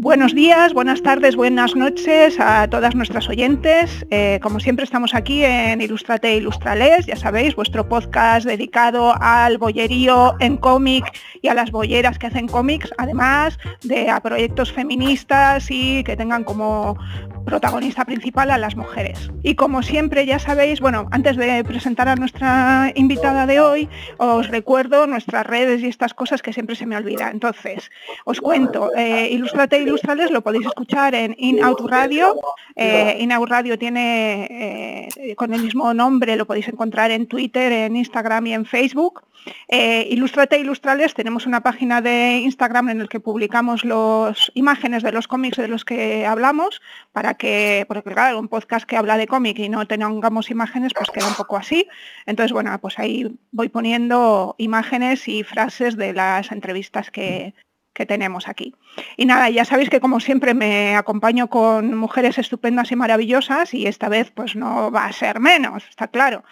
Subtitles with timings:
[0.00, 4.06] Buenos días, buenas tardes, buenas noches a todas nuestras oyentes.
[4.10, 10.36] Eh, como siempre estamos aquí en Ilustrate Ilustrales, ya sabéis, vuestro podcast dedicado al bollerío
[10.38, 11.04] en cómic
[11.42, 16.44] y a las bolleras que hacen cómics, además de a proyectos feministas y que tengan
[16.44, 16.96] como
[17.44, 19.32] protagonista principal a las mujeres.
[19.42, 23.88] Y como siempre ya sabéis, bueno, antes de presentar a nuestra invitada de hoy,
[24.18, 27.30] os recuerdo nuestras redes y estas cosas que siempre se me olvida.
[27.30, 27.90] Entonces,
[28.24, 32.36] os cuento, eh, Ilustrate Ilustrales lo podéis escuchar en In Out Radio.
[32.76, 37.72] Eh, In Out Radio tiene eh, con el mismo nombre, lo podéis encontrar en Twitter,
[37.72, 39.22] en Instagram y en Facebook.
[39.68, 45.12] Eh, Ilustrate Ilustrales tenemos una página de Instagram en el que publicamos las imágenes de
[45.12, 49.26] los cómics de los que hablamos para que, porque claro, un podcast que habla de
[49.26, 51.88] cómic y no tengamos imágenes, pues queda un poco así.
[52.26, 57.54] Entonces, bueno, pues ahí voy poniendo imágenes y frases de las entrevistas que,
[57.98, 58.76] que tenemos aquí.
[59.16, 63.88] Y nada, ya sabéis que como siempre me acompaño con mujeres estupendas y maravillosas y
[63.88, 66.44] esta vez pues no va a ser menos, está claro.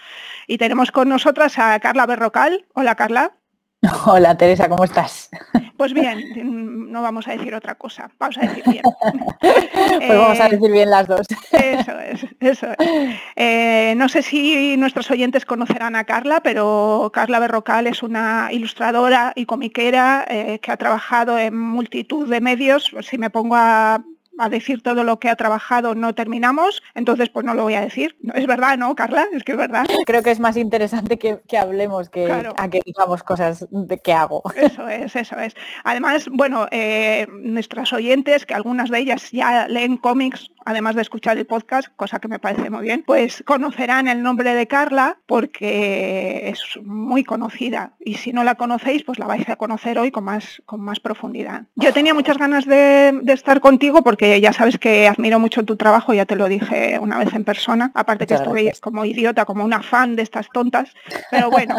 [0.49, 2.67] Y tenemos con nosotras a Carla Berrocal.
[2.75, 3.37] Hola Carla.
[4.07, 5.31] Hola Teresa, ¿cómo estás?
[5.77, 8.83] Pues bien, no vamos a decir otra cosa, vamos a decir bien.
[9.41, 11.27] pues vamos a decir bien las dos.
[11.53, 13.17] Eso es, eso es.
[13.37, 19.33] Eh, no sé si nuestros oyentes conocerán a Carla, pero Carla Berrocal es una ilustradora
[19.37, 22.95] y comiquera eh, que ha trabajado en multitud de medios.
[23.03, 24.03] Si me pongo a
[24.39, 27.81] a decir todo lo que ha trabajado no terminamos, entonces pues no lo voy a
[27.81, 28.17] decir.
[28.35, 29.27] Es verdad, ¿no, Carla?
[29.33, 29.87] Es que es verdad.
[30.07, 34.43] Creo que es más interesante que, hablemos que a que digamos cosas de qué hago.
[34.57, 35.55] Eso es, eso es.
[35.85, 41.39] Además, bueno, eh, nuestras oyentes, que algunas de ellas ya leen cómics además de escuchar
[41.39, 46.49] el podcast, cosa que me parece muy bien, pues conocerán el nombre de Carla porque
[46.49, 50.25] es muy conocida y si no la conocéis, pues la vais a conocer hoy con
[50.25, 51.63] más, con más profundidad.
[51.77, 56.13] Yo tenía muchas ganas de, estar contigo porque ya sabes que admiro mucho tu trabajo,
[56.13, 59.83] ya te lo dije una vez en persona, aparte que estoy como idiota, como una
[59.83, 60.93] fan de estas tontas,
[61.31, 61.77] pero bueno,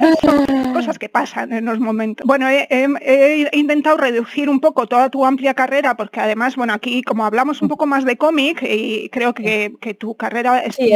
[0.74, 2.26] cosas que pasan en los momentos.
[2.26, 7.02] Bueno, he, he intentado reducir un poco toda tu amplia carrera porque además, bueno, aquí
[7.02, 10.76] como hablamos un poco más de cómic y creo que, tu carrera es...
[10.76, 10.92] Sí,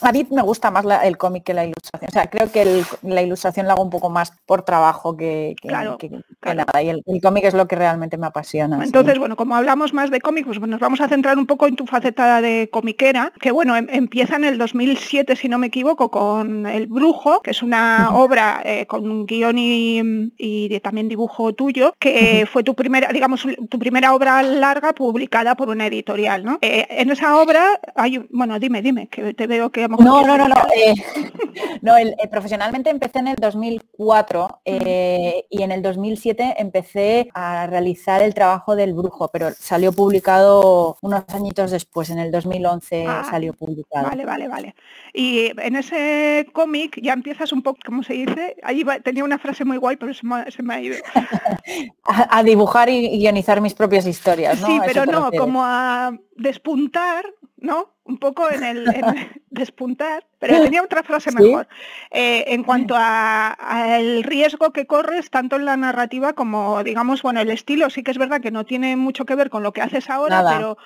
[0.00, 2.08] a mí me gusta más el cómic que la ilustración.
[2.08, 6.82] O sea, creo que la ilustración la hago un poco más por trabajo que, nada.
[6.82, 8.82] Y el, cómic es lo que realmente me apasiona.
[8.82, 11.76] Entonces, bueno, como hablamos más de cómic, pues nos vamos a centrar un poco en
[11.76, 16.10] tu faceta de comiquera, que bueno, em, empieza en el 2007, si no me equivoco,
[16.10, 21.94] con El Brujo, que es una obra eh, con un guion y, también dibujo tuyo,
[21.98, 26.13] que fue tu primera, digamos, tu primera obra larga publicada por una editorial
[26.60, 29.88] eh, en esa obra hay, bueno, dime, dime, que te veo que...
[29.88, 30.94] No, no, no, no, eh,
[31.82, 38.22] no el, eh, profesionalmente empecé en el 2004 y en el 2007 empecé a realizar
[38.22, 43.52] el trabajo del brujo, pero salió publicado unos añitos después, en el 2011 ah, salió
[43.52, 44.08] publicado.
[44.08, 44.74] Vale, vale, vale.
[45.12, 48.56] Y en ese cómic ya empiezas un poco, ¿cómo se dice?
[48.62, 50.96] Ahí tenía una frase muy guay, pero se me, ha ido.
[52.04, 56.03] a, dibujar y guionizar mis propias historias, Sí, pero no, como a
[56.36, 57.26] despuntar,
[57.56, 57.94] ¿no?
[58.04, 58.84] Un poco en el
[59.50, 61.66] despuntar, pero tenía otra frase mejor.
[62.10, 67.50] Eh, en cuanto al riesgo que corres, tanto en la narrativa como, digamos, bueno, el
[67.50, 70.10] estilo sí que es verdad que no tiene mucho que ver con lo que haces
[70.10, 70.76] ahora, pero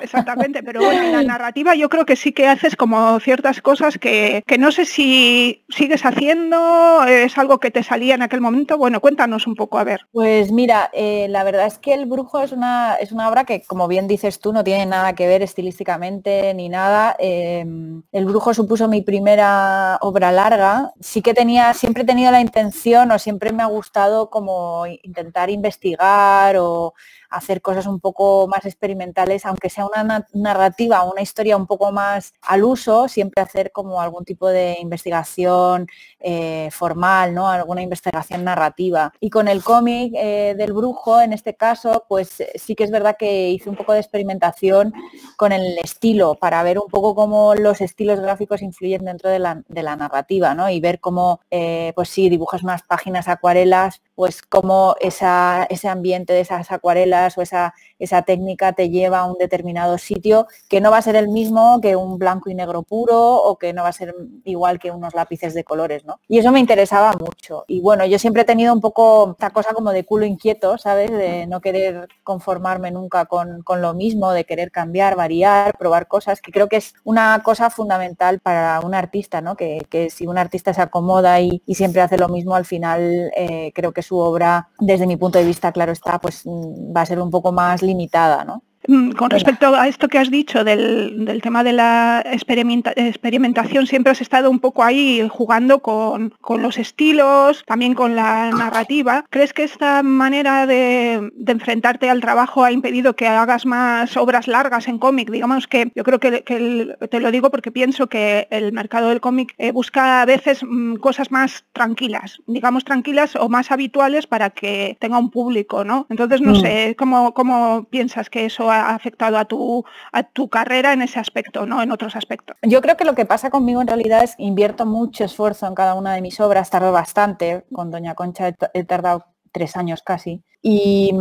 [0.00, 3.98] exactamente, pero bueno, en la narrativa yo creo que sí que haces como ciertas cosas
[3.98, 8.78] que, no sé si sigues haciendo, es algo que te salía en aquel momento.
[8.78, 10.00] Bueno, cuéntanos un poco, a ver.
[10.12, 13.62] Pues mira, eh, la verdad es que El Brujo es una, es una obra que,
[13.62, 17.14] como bien dices tú, no tiene nada que ver estilísticamente ni nada.
[17.18, 20.92] Em, el Brujo supuso mi primera obra larga.
[21.00, 25.50] Sí que tenía, siempre he tenido la intención o siempre me ha gustado como intentar
[25.50, 26.94] investigar o
[27.32, 32.34] hacer cosas un poco más experimentales, aunque sea una narrativa, una historia un poco más
[32.42, 35.88] al uso, siempre hacer como algún tipo de investigación
[36.22, 37.48] eh, formal, ¿no?
[37.48, 39.12] Alguna investigación narrativa.
[39.20, 43.16] Y con el cómic eh, del brujo, en este caso, pues sí que es verdad
[43.18, 44.92] que hice un poco de experimentación
[45.36, 49.96] con el estilo, para ver un poco cómo los estilos gráficos influyen dentro de la,
[49.96, 50.70] narrativa, ¿no?
[50.70, 56.32] Y ver cómo, eh, pues sí, dibujas unas páginas acuarelas, pues cómo esa, ese ambiente
[56.32, 60.90] de esas acuarelas o esa, esa técnica te lleva a un determinado sitio que no
[60.90, 63.88] va a ser el mismo que un blanco y negro puro o que no va
[63.88, 64.14] a ser
[64.44, 66.11] igual que unos lápices de colores, ¿no?
[66.28, 67.64] Y eso me interesaba mucho.
[67.66, 71.10] Y bueno, yo siempre he tenido un poco esta cosa como de culo inquieto, ¿sabes?
[71.10, 76.52] De no querer conformarme nunca con, lo mismo, de querer cambiar, variar, probar cosas, que
[76.52, 79.56] creo que es una cosa fundamental para un artista, ¿no?
[79.56, 83.92] Que, si un artista se acomoda y, siempre hace lo mismo, al final eh, creo
[83.92, 87.20] que su obra, desde mi punto de vista, claro está, pues mm, va a ser
[87.20, 88.62] un poco más limitada, ¿no?
[88.88, 94.20] Mm, con respecto a esto que has dicho del, tema de la experimentación, siempre has
[94.20, 99.24] estado un poco ahí jugando con, los estilos, también con la narrativa.
[99.30, 104.88] ¿Crees que esta manera de, enfrentarte al trabajo ha impedido que hagas más obras largas
[104.88, 105.30] en cómic?
[105.30, 109.54] Digamos que yo creo que, te lo digo porque pienso que el mercado del cómic
[109.58, 114.96] eh, busca a veces mm, cosas más tranquilas, digamos tranquilas o más habituales para que
[115.00, 116.06] tenga un público, ¿no?
[116.10, 116.60] Entonces no mm.
[116.60, 121.18] sé, ¿cómo, ¿cómo piensas que eso ha afectado a tu, a tu carrera en ese
[121.18, 121.82] aspecto, ¿no?
[121.82, 122.56] En otros aspectos.
[122.62, 125.74] Yo creo que lo que pasa conmigo en realidad es que invierto mucho esfuerzo en
[125.74, 130.42] cada una de mis obras, tardo bastante, con Doña Concha he tardado tres años casi.
[130.64, 131.12] Y,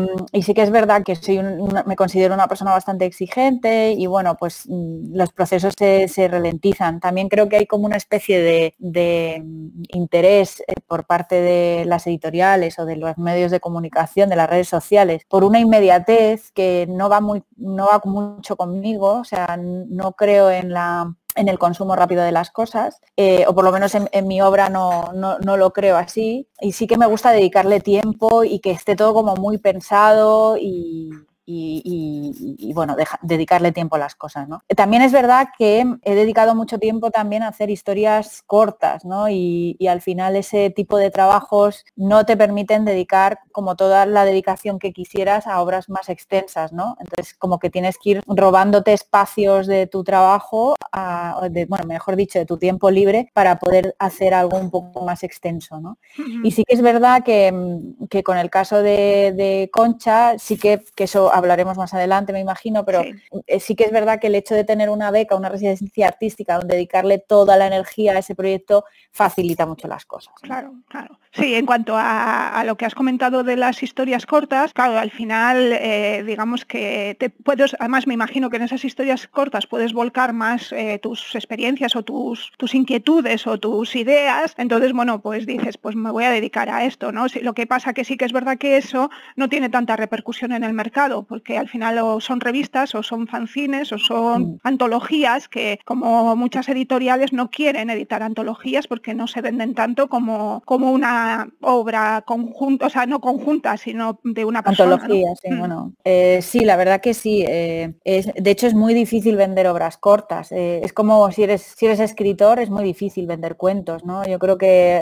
[0.43, 1.41] sí que es verdad que soy
[1.87, 6.99] me considero una persona bastante exigente y bueno, pues mm, los procesos se, ralentizan.
[6.99, 9.43] También creo que hay como una especie de,
[9.89, 14.49] interés eh, por parte de las editoriales o de los medios de comunicación, de las
[14.49, 19.13] redes sociales, por una inmediatez que no va, muy, no va mucho conmigo.
[19.21, 23.55] O sea, no creo en la en el consumo rápido de las cosas, eh, o
[23.55, 26.47] por lo menos en, mi obra no, no, lo creo así.
[26.59, 31.09] Y sí que me gusta dedicarle tiempo y que esté todo como muy pensado y,
[31.51, 34.47] y, bueno, dedicarle tiempo a las cosas.
[34.47, 34.61] ¿no?
[34.75, 39.29] También es verdad que he dedicado mucho tiempo también a hacer historias cortas ¿no?
[39.29, 44.79] y, al final ese tipo de trabajos no te permiten dedicar como toda la dedicación
[44.79, 46.71] que quisieras a obras más extensas.
[46.71, 46.95] ¿no?
[46.99, 52.45] Entonces como que tienes que ir robándote espacios de tu trabajo, bueno, mejor dicho, de
[52.45, 55.81] tu tiempo libre para poder hacer algo un poco más extenso.
[55.81, 55.97] ¿no?
[56.43, 61.33] Y sí que es verdad que, con el caso de, Concha, sí que, que eso
[61.41, 63.75] hablaremos más adelante, me imagino, pero eh, sí.
[63.75, 67.19] que es verdad que el hecho de tener una beca, una residencia artística, donde dedicarle
[67.19, 70.33] toda la energía a ese proyecto, facilita mucho las cosas.
[70.41, 71.19] Claro, claro.
[71.33, 75.71] Sí, en cuanto a, lo que has comentado de las historias cortas, claro, al final,
[75.73, 80.33] eh, digamos que te puedes, además me imagino que en esas historias cortas puedes volcar
[80.33, 84.53] más eh, tus experiencias o tus, tus inquietudes o tus ideas.
[84.57, 87.27] Entonces, bueno, pues dices, pues me voy a dedicar a esto, ¿no?
[87.41, 90.63] Lo que pasa que sí que es verdad que eso no tiene tanta repercusión en
[90.63, 94.59] el mercado, porque al final o son revistas o son fanzines o son mm.
[94.63, 100.61] antologías que como muchas editoriales no quieren editar antologías porque no se venden tanto como,
[100.65, 104.95] como una obra conjunta, o sea, no conjunta, sino de una persona.
[104.95, 105.59] Antología, sí, mm.
[105.59, 105.93] bueno.
[106.03, 107.43] Eh, sí, la verdad que sí.
[107.47, 110.51] Eh, es, de hecho, es muy difícil vender obras cortas.
[110.51, 114.25] Eh, es como si eres, si eres escritor, es muy difícil vender cuentos, ¿no?
[114.25, 115.01] Yo creo que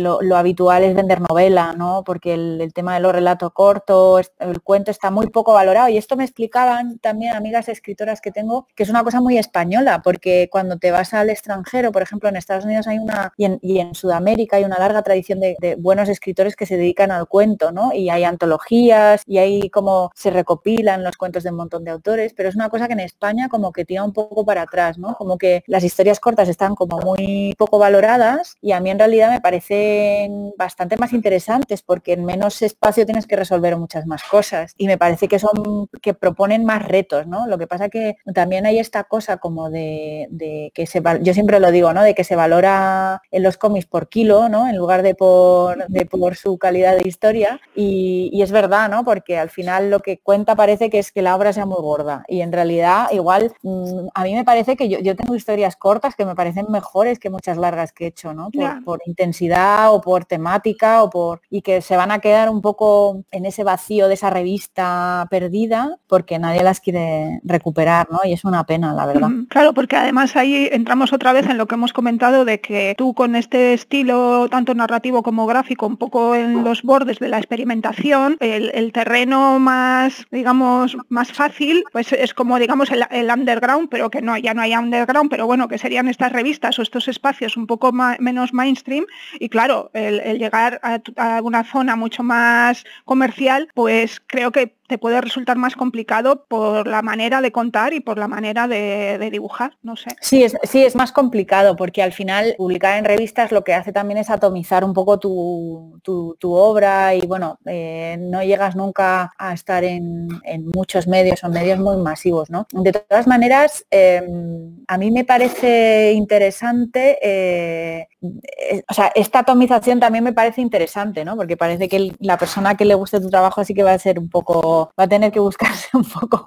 [0.00, 2.02] lo, habitual es vender novela, ¿no?
[2.04, 5.88] Porque el, tema de los relatos cortos, el cuento está muy poco valorado.
[5.88, 10.00] Y esto me explicaban también amigas escritoras que tengo, que es una cosa muy española,
[10.02, 13.94] porque cuando te vas al extranjero, por ejemplo, en Estados Unidos hay una, y en,
[13.94, 17.92] Sudamérica hay una larga tradición de, buenos escritores que se dedican al cuento, ¿no?
[17.92, 22.34] Y hay antologías y hay como se recopilan los cuentos de un montón de autores,
[22.34, 25.14] pero es una cosa que en España como que tira un poco para atrás, ¿no?
[25.16, 29.30] Como que las historias cortas están como muy poco valoradas y a mí en realidad
[29.30, 34.41] me parecen bastante más interesantes porque en menos espacio tienes que resolver muchas más cosas
[34.76, 37.46] y me parece que son que proponen más retos, ¿no?
[37.46, 40.28] Lo que pasa que también hay esta cosa como de,
[40.74, 42.02] que se yo siempre lo digo, ¿no?
[42.02, 44.68] De que se valora en los cómics por kilo, ¿no?
[44.68, 49.04] En lugar de por, por su calidad de historia y, es verdad, ¿no?
[49.04, 52.24] Porque al final lo que cuenta parece que es que la obra sea muy gorda
[52.26, 56.24] y en realidad igual mm, a mí me parece que yo, tengo historias cortas que
[56.24, 58.50] me parecen mejores que muchas largas que he hecho, ¿no?
[58.50, 62.60] Por, por intensidad o por temática o por y que se van a quedar un
[62.60, 68.20] poco en ese vacío de esa revista perdida porque nadie las quiere recuperar, ¿no?
[68.24, 69.28] Y es una pena, la verdad.
[69.48, 73.14] Claro, porque además ahí entramos otra vez en lo que hemos comentado de que tú
[73.14, 78.36] con este estilo tanto narrativo como gráfico, un poco en los bordes de la experimentación,
[78.40, 84.36] el, terreno más, digamos, más fácil, pues es como, digamos, el, underground, pero que no,
[84.36, 87.92] ya no hay underground, pero bueno, que serían estas revistas o estos espacios un poco
[87.92, 89.06] menos mainstream.
[89.38, 94.98] Y claro, el, llegar a, a una zona mucho más comercial, pues creo que te
[94.98, 99.78] puede resultar más complicado por la manera de contar y por la manera de, dibujar,
[99.82, 100.10] no sé.
[100.20, 103.90] Sí es, sí, es más complicado porque al final publicar en revistas lo que hace
[103.90, 105.98] también es atomizar un poco tu,
[106.42, 110.28] obra y bueno, eh, no llegas nunca a estar en,
[110.74, 112.66] muchos medios o medios muy masivos, ¿no?
[112.72, 120.00] De todas maneras, em, a mí me parece interesante, eh, eh, o sea, esta atomización
[120.00, 121.34] también me parece interesante, ¿no?
[121.34, 124.18] Porque parece que la persona que le guste tu trabajo así que va a ser
[124.18, 126.46] un poco va a tener que buscarse un poco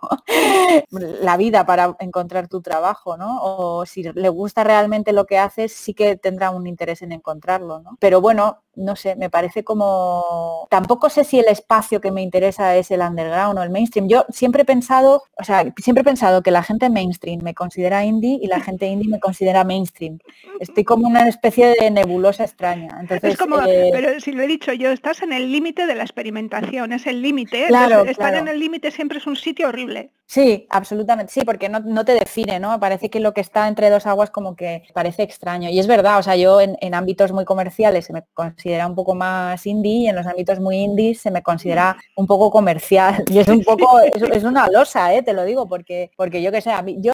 [1.22, 3.40] la vida para encontrar tu trabajo, ¿no?
[3.42, 7.80] O si le gusta realmente lo que haces, sí que tendrá un interés en encontrarlo,
[7.80, 7.98] ¿no?
[8.00, 10.68] Pero bueno, no sé, me parece como...
[10.70, 14.08] Tampoco sé si el espacio que me interesa es el underground o el mainstream.
[14.08, 18.04] Yo siempre he pensado, o sea, siempre he pensado que la gente mainstream me considera
[18.04, 20.20] indie y la gente indie me considera mainstream.
[20.60, 22.98] Estoy como una especie de nebulosa extraña.
[23.00, 25.96] Entonces, es como, eh, pero si lo he dicho yo, estás en el límite de
[25.96, 27.68] la experimentación, es el límite.
[27.68, 30.12] Claro, estar en el límite siempre es un sitio horrible.
[30.28, 32.80] Sí, absolutamente, sí, porque no, te define, ¿no?
[32.80, 35.70] Parece que lo que está entre dos aguas como que parece extraño.
[35.70, 38.96] Y es verdad, o sea, yo en, en ámbitos muy comerciales se me considera un
[38.96, 43.24] poco más indie y en los ámbitos muy indies se me considera un poco comercial.
[43.36, 45.22] Y es un poco, es, una losa, ¿eh?
[45.22, 47.14] te lo digo, porque, porque yo que sé, a mí, yo,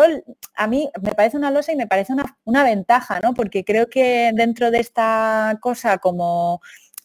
[0.55, 3.33] a mí me parece una losa y me parece una, una ventaja, ¿no?
[3.33, 6.61] Porque creo que dentro de esta cosa como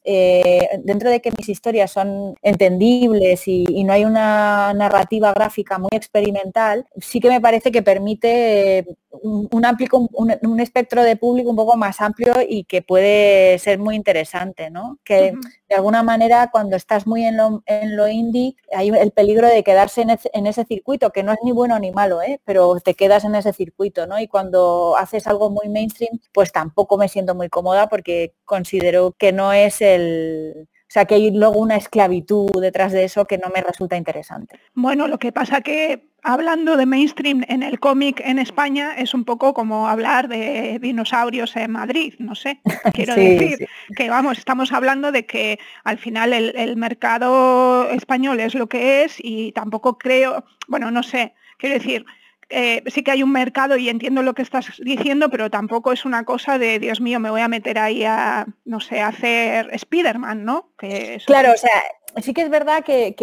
[0.09, 5.91] eh, dentro de que mis historias son entendibles y, no hay una narrativa gráfica muy
[5.93, 8.87] experimental, sí que me parece que permite
[9.23, 13.97] un, amplio, un, espectro de público un poco más amplio y que puede ser muy
[13.97, 14.99] interesante, ¿no?
[15.05, 15.33] Que
[15.69, 19.63] de alguna manera cuando estás muy en lo, en lo indie hay el peligro de
[19.63, 22.41] quedarse en, ese circuito, que no es ni bueno ni malo, ¿eh?
[22.45, 24.19] pero te quedas en ese circuito, ¿no?
[24.21, 29.33] Y cuando haces algo muy mainstream, pues tampoco me siento muy cómoda porque considero que
[29.33, 33.61] no es el sea, que hay luego una esclavitud detrás de eso que no me
[33.61, 34.59] resulta interesante.
[34.75, 39.25] Bueno, lo que pasa que hablando de mainstream en el cómic en España es un
[39.25, 42.61] poco como hablar de dinosaurios en Madrid, no sé.
[42.95, 48.67] Quiero decir que vamos, estamos hablando de que al final el, mercado español es lo
[48.67, 52.05] que es y tampoco creo, bueno, no sé, quiero decir,
[52.49, 56.05] eh, sí que hay un mercado y entiendo lo que estás diciendo, pero tampoco es
[56.05, 59.69] una cosa de, Dios mío, me voy a meter ahí a, no sé, a hacer
[59.73, 60.71] Spider-Man, ¿no?
[60.79, 61.83] Que claro, o sea,
[62.23, 63.15] sí que es verdad que,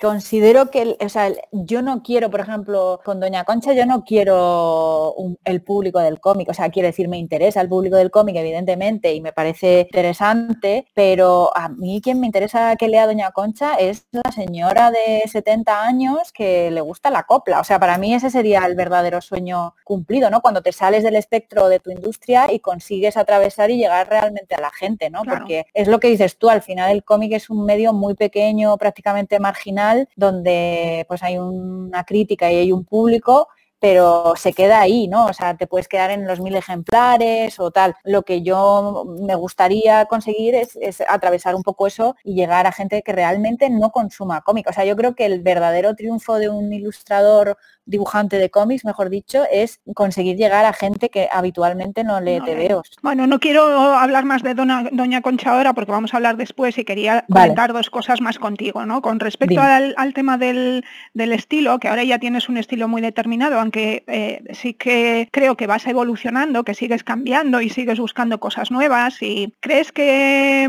[0.00, 5.14] considero que, o sea, yo no quiero, por ejemplo, con Doña Concha, yo no quiero
[5.44, 9.12] el público del cómic, o sea, quiero decir, me interesa el público del cómic, evidentemente,
[9.14, 14.06] y me parece interesante, pero a mí quien me interesa que lea Doña Concha es
[14.12, 18.30] la señora de 70 años que le gusta la copla, o sea, para mí ese
[18.30, 20.40] sería el verdadero sueño cumplido, ¿no?
[20.40, 24.60] Cuando te sales del espectro de tu industria y consigues atravesar y llegar realmente a
[24.60, 25.22] la gente, ¿no?
[25.24, 28.35] Porque es lo que dices tú, al final el cómic es un medio muy pequeño
[28.36, 34.80] pequeño, prácticamente marginal, donde pues hay una crítica y hay un público pero se queda
[34.80, 35.26] ahí, ¿no?
[35.26, 37.94] O sea, te puedes quedar en los mil ejemplares o tal.
[38.04, 42.72] Lo que yo me gustaría conseguir es, es, atravesar un poco eso y llegar a
[42.72, 44.66] gente que realmente no consuma cómic.
[44.68, 49.08] O sea, yo creo que el verdadero triunfo de un ilustrador dibujante de cómics, mejor
[49.10, 52.90] dicho, es conseguir llegar a gente que habitualmente no lee TVOs.
[53.02, 56.84] Bueno, no quiero hablar más de Doña Concha ahora porque vamos a hablar después y
[56.84, 59.00] quería comentar dos cosas más contigo, ¿no?
[59.00, 64.04] Con respecto al, tema del, estilo, que ahora ya tienes un estilo muy determinado, aunque
[64.08, 69.22] eh, sí que creo que vas evolucionando, que sigues cambiando y sigues buscando cosas nuevas
[69.22, 70.68] y crees que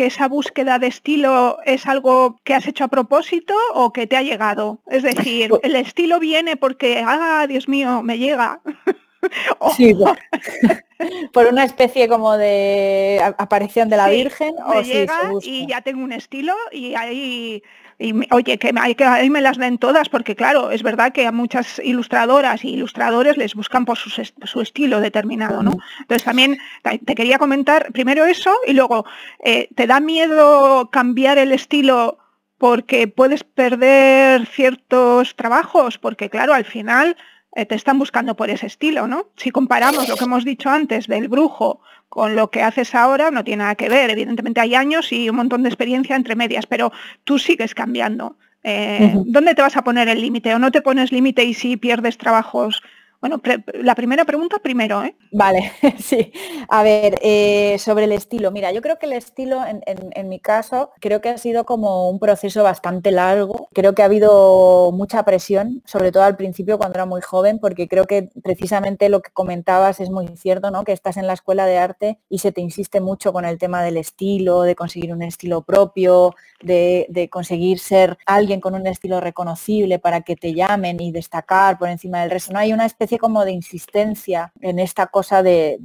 [0.00, 4.16] que esa búsqueda de estilo es algo que has hecho a propósito o que te
[4.16, 4.78] ha llegado?
[4.86, 8.62] Es decir, el estilo viene porque, ah, Dios mío, me llega.
[9.76, 9.94] sí,
[11.34, 14.54] por, una especie como de aparición de la Virgen.
[14.64, 17.62] o llega y ya tengo un estilo y ahí
[18.00, 21.26] y oye, que, hay que ahí me las den todas, porque claro, es verdad que
[21.26, 25.72] a muchas ilustradoras y ilustradores les buscan por su, estilo determinado, ¿no?
[26.00, 26.58] Entonces también
[27.04, 29.04] te quería comentar primero eso y luego,
[29.44, 32.16] eh, ¿te da miedo cambiar el estilo
[32.56, 35.98] porque puedes perder ciertos trabajos?
[35.98, 37.18] Porque claro, al final
[37.54, 39.26] eh, te están buscando por ese estilo, ¿no?
[39.36, 43.44] Si comparamos lo que hemos dicho antes del brujo con lo que haces ahora, no
[43.44, 44.10] tiene nada que ver.
[44.10, 46.92] Evidentemente hay años y un montón de experiencia entre medias, pero
[47.24, 48.36] tú sigues cambiando.
[48.64, 50.52] Eh, ¿Dónde te vas a poner el límite?
[50.52, 52.82] ¿O no te pones límite y si pierdes trabajos
[53.20, 53.38] bueno,
[53.74, 55.14] la primera pregunta primero, ¿eh?
[55.30, 56.32] Vale, sí.
[56.68, 58.50] A ver, eh, sobre el estilo.
[58.50, 62.18] Mira, yo creo que el estilo, en, mi caso, creo que ha sido como un
[62.18, 63.68] proceso bastante largo.
[63.74, 67.88] Creo que ha habido mucha presión, sobre todo al principio cuando era muy joven, porque
[67.88, 70.84] creo que precisamente lo que comentabas es muy cierto, ¿no?
[70.84, 73.82] Que estás en la escuela de arte y se te insiste mucho con el tema
[73.82, 79.20] del estilo, de conseguir un estilo propio, de, de conseguir ser alguien con un estilo
[79.20, 82.54] reconocible para que te llamen y destacar por encima del resto.
[82.54, 85.78] No hay una especie como de insistencia en esta cosa de,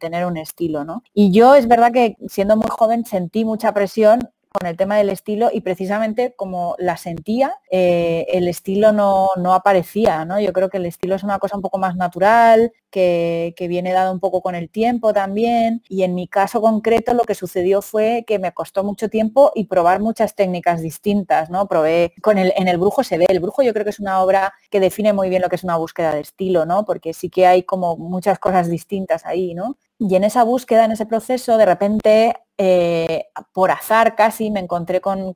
[0.00, 1.02] tener un estilo, ¿no?
[1.14, 4.20] Y yo es verdad que siendo muy joven sentí mucha presión
[4.58, 9.54] con el tema del estilo y precisamente como la sentía, eh, el estilo no, no,
[9.54, 10.40] aparecía, ¿no?
[10.40, 13.92] Yo creo que el estilo es una cosa un poco más natural, que, que, viene
[13.92, 15.82] dado un poco con el tiempo también.
[15.88, 19.64] Y en mi caso concreto lo que sucedió fue que me costó mucho tiempo y
[19.64, 21.68] probar muchas técnicas distintas, ¿no?
[21.68, 24.22] Probé con el, en el brujo se ve, el brujo yo creo que es una
[24.22, 26.84] obra que define muy bien lo que es una búsqueda de estilo, ¿no?
[26.84, 29.76] Porque sí que hay como muchas cosas distintas ahí, ¿no?
[29.98, 35.00] Y en esa búsqueda, en ese proceso, de repente, eh, por azar casi, me encontré
[35.00, 35.34] con,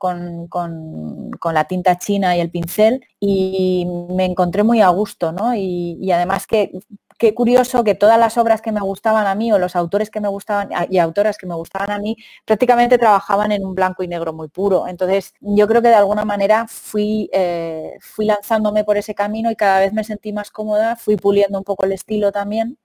[1.53, 5.55] la tinta china y el pincel y me encontré muy a gusto, ¿no?
[5.55, 6.73] Y, además que
[7.19, 10.21] qué curioso que todas las obras que me gustaban a mí o los autores que
[10.21, 14.09] me gustaban y autoras que me gustaban a mí prácticamente trabajaban en un blanco y
[14.09, 14.89] negro muy puro.
[14.89, 19.57] Entonces yo creo que de alguna manera fui, eh, fui lanzándome por ese camino y
[19.57, 22.79] cada vez me sentí más cómoda, fui puliendo un poco el estilo también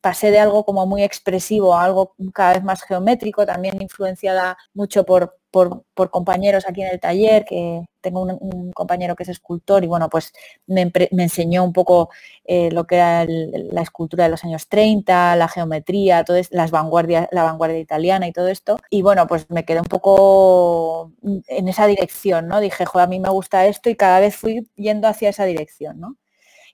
[0.00, 5.04] pasé de algo como muy expresivo a algo cada vez más geométrico, también influenciada mucho
[5.04, 9.86] por, por, compañeros aquí en el taller, que tengo un, compañero que es escultor y
[9.86, 10.32] bueno, pues
[10.66, 12.10] me, enseñó un poco
[12.44, 17.28] eh, lo que era la escultura de los años 30, la geometría, todo las vanguardias,
[17.32, 18.78] la vanguardia italiana y todo esto.
[18.90, 22.60] Y bueno, pues me quedé un poco en esa dirección, ¿no?
[22.60, 26.16] Dije, a mí me gusta esto y cada vez fui yendo hacia esa dirección, ¿no?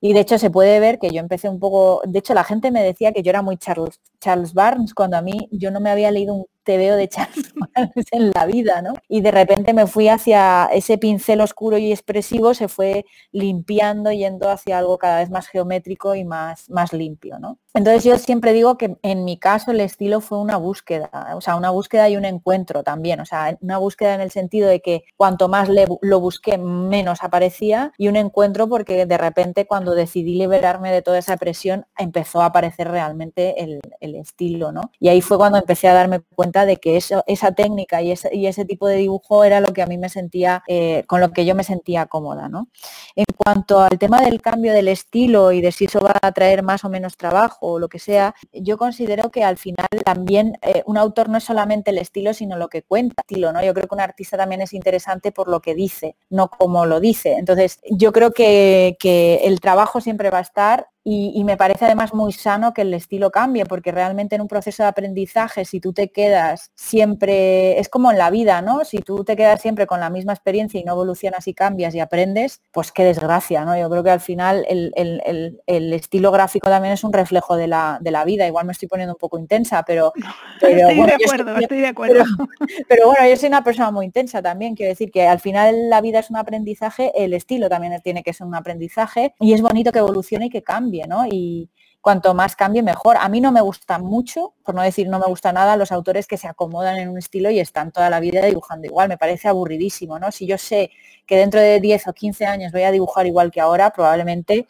[0.05, 2.73] Y de hecho se puede ver que yo empecé un poco, de hecho la gente
[2.73, 5.91] me decía que yo era muy Charles, Charles Barnes cuando a mí yo no me
[5.91, 7.53] había leído un veo de Charles
[8.13, 8.95] en la vida, ¿no?
[9.09, 14.51] Y de repente me fui hacia ese pincel oscuro y expresivo, se fue limpiando, yendo
[14.51, 17.59] hacia algo cada vez más geométrico y más, más limpio, ¿no?
[17.75, 21.57] Entonces yo siempre digo que en mi caso el estilo fue una búsqueda, o sea,
[21.57, 25.05] una búsqueda y un encuentro también, o sea, una búsqueda en el sentido de que
[25.17, 25.71] cuanto más
[26.03, 31.19] lo busqué, menos aparecía, y un encuentro porque de repente cuando decidí liberarme de toda
[31.19, 34.91] esa presión, empezó a aparecer realmente el, estilo, ¿no?
[35.01, 38.29] Y ahí fue cuando empecé a darme cuenta de que eso, esa técnica y ese,
[38.35, 41.33] y ese, tipo de dibujo era lo que a mí me sentía, eh, con lo
[41.33, 42.49] que yo me sentía cómoda.
[42.49, 42.69] ¿no?
[43.17, 46.63] En cuanto al tema del cambio del estilo y de si eso va a traer
[46.63, 50.83] más o menos trabajo o lo que sea, yo considero que al final también eh,
[50.87, 53.23] un autor no es solamente el estilo, sino lo que cuenta.
[53.23, 53.63] Estilo, ¿no?
[53.63, 57.01] Yo creo que un artista también es interesante por lo que dice, no como lo
[57.01, 57.35] dice.
[57.35, 62.15] Entonces, yo creo que, que el trabajo siempre va a estar y, me parece además
[62.15, 65.93] muy sano que el estilo cambie, porque realmente en un proceso de aprendizaje, si tú
[65.93, 68.85] te quedas siempre, es como en la vida, ¿no?
[68.85, 72.01] Si tú te quedas siempre con la misma experiencia y no evolucionas y cambias y
[72.01, 73.77] aprendes, pues qué desgracia, ¿no?
[73.77, 78.47] Yo creo que al final el, estilo gráfico también es un reflejo de la, vida.
[78.47, 80.13] Igual me estoy poniendo un poco intensa, pero...
[80.63, 82.25] estoy de acuerdo, estoy de acuerdo.
[82.89, 86.01] Pero, bueno, yo soy una persona muy intensa también, quiero decir que al final la
[86.01, 89.93] vida es un aprendizaje, el estilo también tiene que ser un aprendizaje y es bonito
[89.93, 90.92] que evolucione y que cambie
[91.31, 93.17] y cuanto más cambie, mejor.
[93.19, 96.27] A mí no me gusta mucho, por no decir no me gusta nada, los autores
[96.27, 99.09] que se acomodan en un estilo y están toda la vida dibujando igual.
[99.09, 100.31] Me parece aburridísimo, ¿no?
[100.33, 100.91] Si yo sé
[101.27, 104.67] que dentro de 10 o 15 años voy a dibujar igual que ahora, probablemente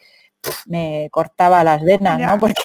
[0.65, 2.39] me cortaba las venas, ¿no?
[2.39, 2.63] Porque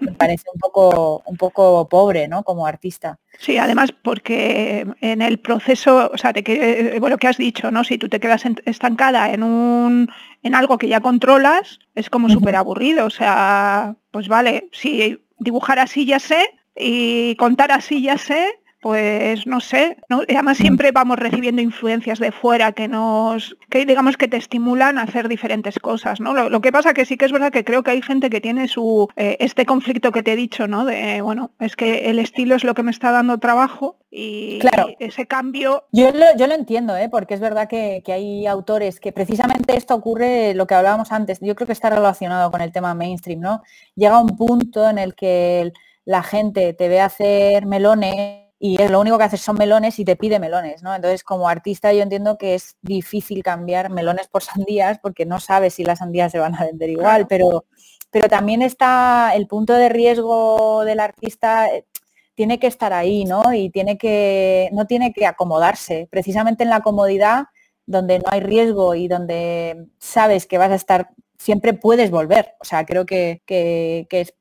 [0.00, 2.42] me parece un poco, un poco pobre, ¿no?
[2.42, 3.18] Como artista.
[3.38, 7.84] Sí, además porque en el proceso, o sea, te que, bueno, que has dicho, ¿no?
[7.84, 10.08] Si tú te quedas estancada en un
[10.42, 13.06] en algo que ya controlas, es como súper aburrido.
[13.06, 19.46] O sea, pues vale, si dibujar así ya sé y contar así ya sé, pues
[19.46, 20.22] no sé, ¿no?
[20.28, 20.62] además mm.
[20.62, 25.28] siempre vamos recibiendo influencias de fuera que nos, que digamos que te estimulan a hacer
[25.28, 26.48] diferentes cosas, ¿no?
[26.48, 28.68] Lo, que pasa que sí que es verdad que creo que hay gente que tiene
[28.68, 30.84] su, eh, este conflicto que te he dicho, ¿no?
[30.84, 34.88] De, bueno, es que el estilo es lo que me está dando trabajo y, claro.
[35.00, 35.84] ese cambio...
[35.92, 37.08] Yo lo, yo lo entiendo, ¿eh?
[37.08, 41.40] Porque es verdad que, que hay autores que precisamente esto ocurre, lo que hablábamos antes,
[41.40, 43.62] yo creo que está relacionado con el tema mainstream, ¿no?
[43.96, 45.72] Llega un punto en el que
[46.04, 50.16] la gente te ve hacer melones y lo único que haces son melones y te
[50.16, 50.94] pide melones, ¿no?
[50.94, 55.74] Entonces, como artista yo entiendo que es difícil cambiar melones por sandías porque no sabes
[55.74, 57.66] si las sandías se van a vender igual, pero,
[58.10, 61.86] pero también está el punto de riesgo del artista eh,
[62.34, 63.52] tiene que estar ahí, ¿no?
[63.52, 66.08] Y tiene que, no tiene que acomodarse.
[66.10, 67.46] Precisamente en la comodidad
[67.86, 72.54] donde no hay riesgo y donde sabes que vas a estar siempre puedes volver.
[72.60, 73.42] O sea, creo que,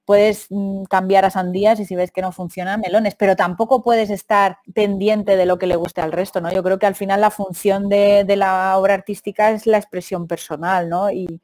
[0.05, 4.09] puedes mm, cambiar a sandías y si ves que no funciona, melones, pero tampoco puedes
[4.09, 6.51] estar pendiente de lo que le guste al resto, ¿no?
[6.51, 10.89] Yo creo que al final la función de, la obra artística es la expresión personal,
[10.89, 11.09] ¿no?
[11.11, 11.41] Y,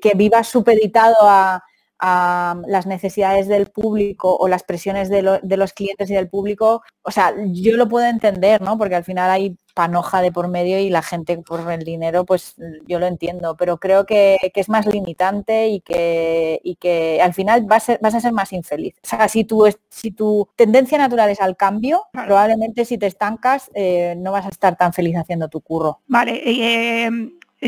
[0.00, 1.62] que vivas supeditado a,
[2.66, 7.10] las necesidades del público o las presiones de, de, los clientes y del público, o
[7.10, 8.76] sea, yo lo puedo entender, ¿no?
[8.76, 12.54] Porque al final hay panoja de por medio y la gente por el dinero, pues
[12.86, 17.64] yo lo entiendo, pero creo que, es más limitante y que, y que al final
[17.64, 18.94] vas a, vas a ser más infeliz.
[19.02, 23.70] O sea, si tu, si tu tendencia natural es al cambio, probablemente si te estancas
[23.74, 26.00] eh, no vas a estar tan feliz haciendo tu curro.
[26.06, 27.10] Vale, eh,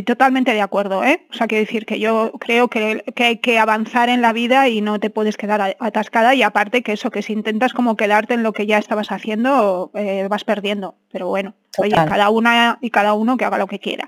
[0.04, 1.26] Totalmente de acuerdo, ¿eh?
[1.30, 4.82] O sea, quiero decir que yo creo que, hay que avanzar en la vida y
[4.82, 8.42] no te puedes quedar atascada y aparte que eso, que si intentas como quedarte en
[8.42, 10.96] lo que ya estabas haciendo, eh, vas perdiendo.
[11.16, 14.06] Pero bueno, oye, cada una y cada uno que haga lo que quiera.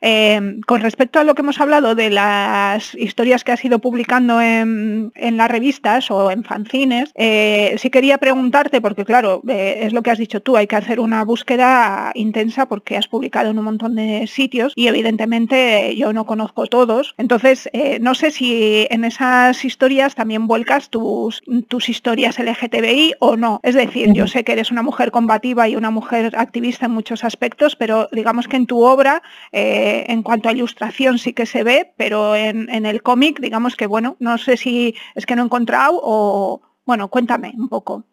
[0.00, 4.40] Eh, con respecto a lo que hemos hablado de las historias que has ido publicando
[4.40, 10.10] en, las revistas o en fanzines, eh, sí quería preguntarte, porque claro, es lo que
[10.12, 13.96] has dicho tú, hay que hacer una búsqueda intensa porque has publicado en un montón
[13.96, 17.14] de sitios y evidentemente yo no conozco todos.
[17.18, 23.36] Entonces, eh, no sé si en esas historias también vuelcas tus, tus historias LGTBI o
[23.36, 23.58] no.
[23.64, 27.24] Es decir, yo sé que eres una mujer combativa y una mujer activista en muchos
[27.24, 31.64] aspectos, pero digamos que en tu obra, eh, en cuanto a ilustración sí que se
[31.64, 35.42] ve, pero en, en el cómic, digamos que, bueno, no sé si es que no
[35.42, 38.04] he encontrado o, bueno, cuéntame un poco.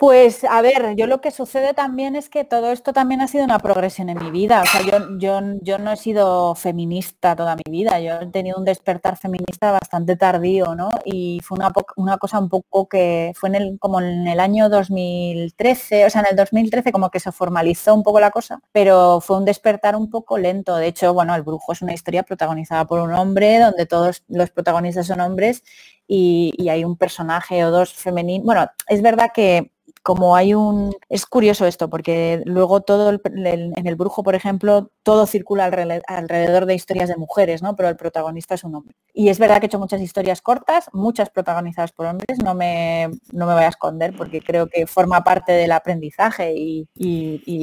[0.00, 3.44] Pues a ver, yo lo que sucede también es que todo esto también ha sido
[3.44, 4.62] una progresión en mi vida.
[4.62, 8.00] O sea, yo, yo, yo no he sido feminista toda mi vida.
[8.00, 10.88] Yo he tenido un despertar feminista bastante tardío, ¿no?
[11.04, 14.70] Y fue una, una cosa un poco que fue en el, como en el año
[14.70, 19.20] 2013, o sea, en el 2013 como que se formalizó un poco la cosa, pero
[19.20, 20.76] fue un despertar un poco lento.
[20.76, 24.50] De hecho, bueno, El Brujo es una historia protagonizada por un hombre, donde todos los
[24.50, 25.62] protagonistas son hombres
[26.08, 28.46] y, y hay un personaje o dos femeninos.
[28.46, 30.94] Bueno, es verdad que como hay un...
[31.08, 36.74] Es curioso esto, porque luego todo en el brujo, por ejemplo, todo circula alrededor de
[36.74, 37.76] historias de mujeres, ¿no?
[37.76, 38.94] Pero el protagonista es un hombre.
[39.12, 43.10] Y es verdad que he hecho muchas historias cortas, muchas protagonizadas por hombres, no me,
[43.32, 46.88] no me voy a esconder porque creo que forma parte del aprendizaje y,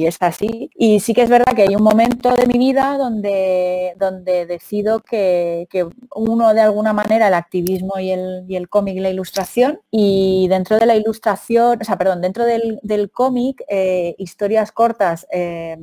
[0.06, 0.70] es así.
[0.74, 5.00] Y sí que es verdad que hay un momento de mi vida donde, donde decido
[5.00, 5.66] que,
[6.14, 10.48] uno de alguna manera el activismo y el, y el cómic y la ilustración y
[10.48, 15.78] dentro de la ilustración, o sea, perdón, dentro del, cómic, eh, historias cortas, eh,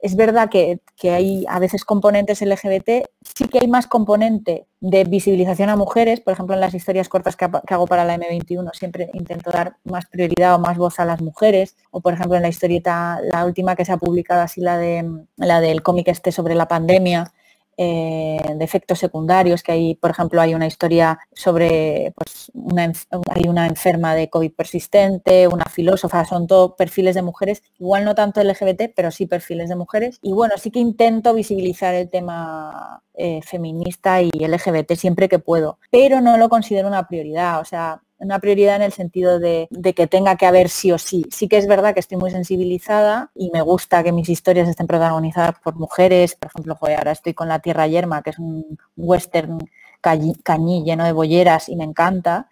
[0.00, 5.70] es verdad que, hay a veces componentes LGBT, sí que hay más componente de visibilización
[5.70, 9.50] a mujeres, por ejemplo en las historias cortas que, hago para la M21 siempre intento
[9.50, 13.18] dar más prioridad o más voz a las mujeres, o por ejemplo en la historieta,
[13.32, 16.68] la última que se ha publicado así, la, de, la del cómic este sobre la
[16.68, 17.32] pandemia,
[17.80, 22.92] eh, de efectos secundarios, que hay, por ejemplo, hay una historia sobre pues, una,
[23.30, 28.16] hay una enferma de COVID persistente, una filósofa, son todos perfiles de mujeres, igual no
[28.16, 30.18] tanto LGBT, pero sí perfiles de mujeres.
[30.22, 35.78] Y bueno, sí que intento visibilizar el tema eh, feminista y LGBT siempre que puedo,
[35.90, 37.60] pero no lo considero una prioridad.
[37.60, 41.26] O sea, una prioridad en el sentido de, que tenga que haber sí o sí.
[41.30, 44.86] Sí que es verdad que estoy muy sensibilizada y me gusta que mis historias estén
[44.86, 46.34] protagonizadas por mujeres.
[46.34, 49.58] Por ejemplo, ahora estoy con La Tierra Yerma, que es un western
[50.00, 52.48] cañí lleno de bolleras y me encanta.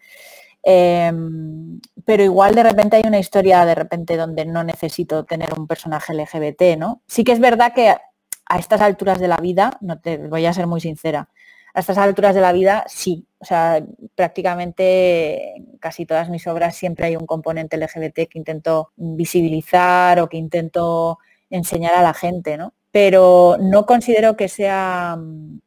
[0.63, 5.67] Em, pero igual de repente hay una historia de repente donde no necesito tener un
[5.67, 7.03] personaje LGBT, ¿no?
[7.07, 10.53] Sí que es verdad que a estas alturas de la vida, no te voy a
[10.53, 11.29] ser muy sincera,
[11.75, 13.26] a estas alturas de la vida sí.
[13.47, 13.81] O sea,
[14.17, 20.29] prácticamente en casi todas mis obras siempre hay un componente LGBT que intento visibilizar o
[20.29, 22.75] que intento enseñar a la gente, ¿no?
[22.97, 25.19] Pero no considero que sea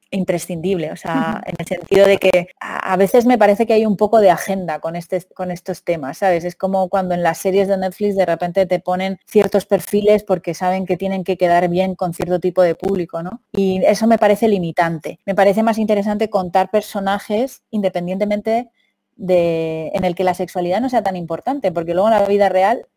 [0.10, 3.98] imprescindible, o sea, en el sentido de que a, veces me parece que hay un
[3.98, 6.44] poco de agenda con, este, con estos temas, ¿sabes?
[6.44, 10.56] Es como cuando en las series de Netflix de repente te ponen ciertos perfiles porque
[10.56, 13.44] saben que tienen que quedar bien con cierto tipo de público, ¿no?
[13.52, 15.20] Y eso me parece limitante.
[15.28, 18.72] Me parece más interesante contar personajes independientemente
[19.20, 22.48] de, en el que la sexualidad no sea tan importante, porque luego en la vida
[22.48, 22.88] real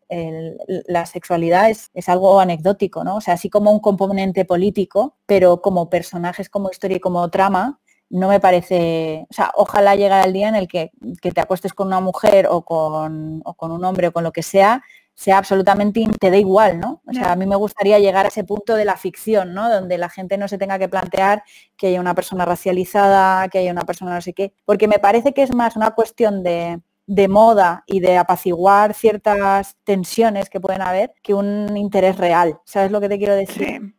[0.87, 3.15] la sexualidad es, algo anecdótico, ¿no?
[3.17, 7.79] O sea, así como un componente político, pero como personajes, como historia y como trama,
[8.09, 11.73] no me parece, o sea, ojalá llegue el día en el que, que te acuestes
[11.73, 14.83] con una mujer o con, o con un hombre o con lo que sea,
[15.15, 17.01] sea absolutamente, te da igual, ¿no?
[17.07, 19.69] O sea, a mí me gustaría llegar a ese punto de la ficción, ¿no?
[19.69, 21.43] Donde la gente no se tenga que plantear
[21.77, 25.33] que haya una persona racializada, que haya una persona no sé qué, porque me parece
[25.33, 30.81] que es más una cuestión de, de moda y de apaciguar ciertas tensiones que pueden
[30.81, 32.59] haber que un interés real.
[32.65, 33.95] ¿Sabes lo que te quiero decir?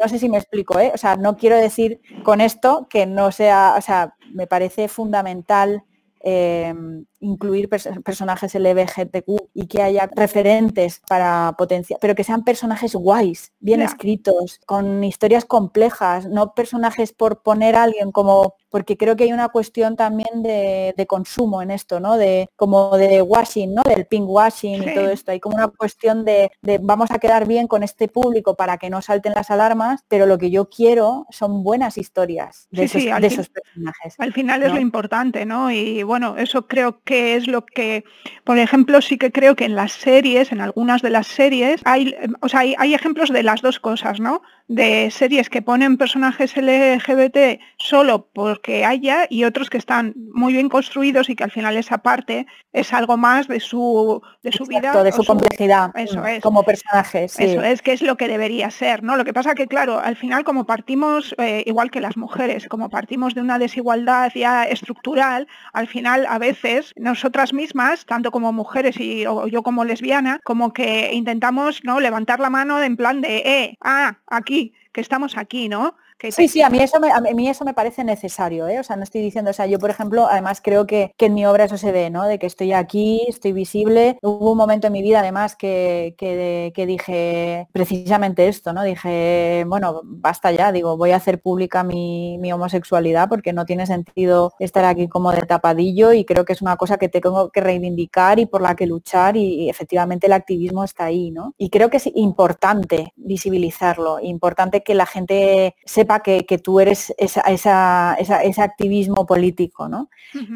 [0.00, 0.90] No sé si me explico, ¿eh?
[0.94, 5.84] O sea, no quiero decir con esto que no sea, o sea, me parece fundamental
[6.22, 13.52] Em, incluir personajes LGBTQ y que haya referentes para potenciar, pero que sean personajes guays,
[13.60, 19.24] bien escritos, con historias complejas, no personajes por poner a alguien como, porque creo que
[19.24, 22.16] hay una cuestión también de, consumo en esto, ¿no?
[22.16, 23.82] De como de washing, ¿no?
[23.82, 25.32] Del pink washing y todo esto.
[25.32, 29.02] Hay como una cuestión de, vamos a quedar bien con este público para que no
[29.02, 34.14] salten las alarmas, pero lo que yo quiero son buenas historias de, esos, personajes.
[34.18, 35.70] Al final es lo importante, ¿no?
[35.70, 38.04] Y bueno, eso creo que es lo que,
[38.44, 42.14] por ejemplo, sí que creo que en las series, en algunas de las series, hay,
[42.40, 44.42] o sea, hay, ejemplos de las dos cosas, ¿no?
[44.68, 50.68] De series que ponen personajes LGBT solo porque haya y otros que están muy bien
[50.68, 55.02] construidos y que al final esa parte es algo más de su, de su vida.
[55.02, 56.40] De su, complejidad eso es.
[56.40, 57.40] como personajes.
[57.40, 59.16] Eso es, que es lo que debería ser, ¿no?
[59.16, 62.88] Lo que pasa que, claro, al final como partimos, eh, igual que las mujeres, como
[62.88, 69.00] partimos de una desigualdad ya estructural, al final a veces nosotras mismas, tanto como mujeres
[69.00, 73.76] y yo como lesbiana, como que intentamos no levantar la mano en plan de, eh,
[73.80, 75.96] ah, aquí, que estamos aquí, ¿no?
[76.30, 78.78] Sí, sí, a mí, eso me, a mí eso me parece necesario, ¿eh?
[78.78, 81.46] O sea, no estoy diciendo, o sea, yo por ejemplo, además creo que, en mi
[81.46, 82.24] obra eso se ve, ¿no?
[82.24, 84.18] De que estoy aquí, estoy visible.
[84.22, 88.82] Hubo un momento en mi vida además que, que, dije precisamente esto, ¿no?
[88.82, 94.54] Dije, bueno, basta ya, digo, voy a hacer pública mi, homosexualidad porque no tiene sentido
[94.58, 98.40] estar aquí como de tapadillo y creo que es una cosa que tengo que reivindicar
[98.40, 101.54] y por la que luchar y, efectivamente el activismo está ahí, ¿no?
[101.58, 107.70] Y creo que es importante visibilizarlo, importante que la gente sepa que, tú eres ese
[107.70, 110.10] activismo político, ¿no?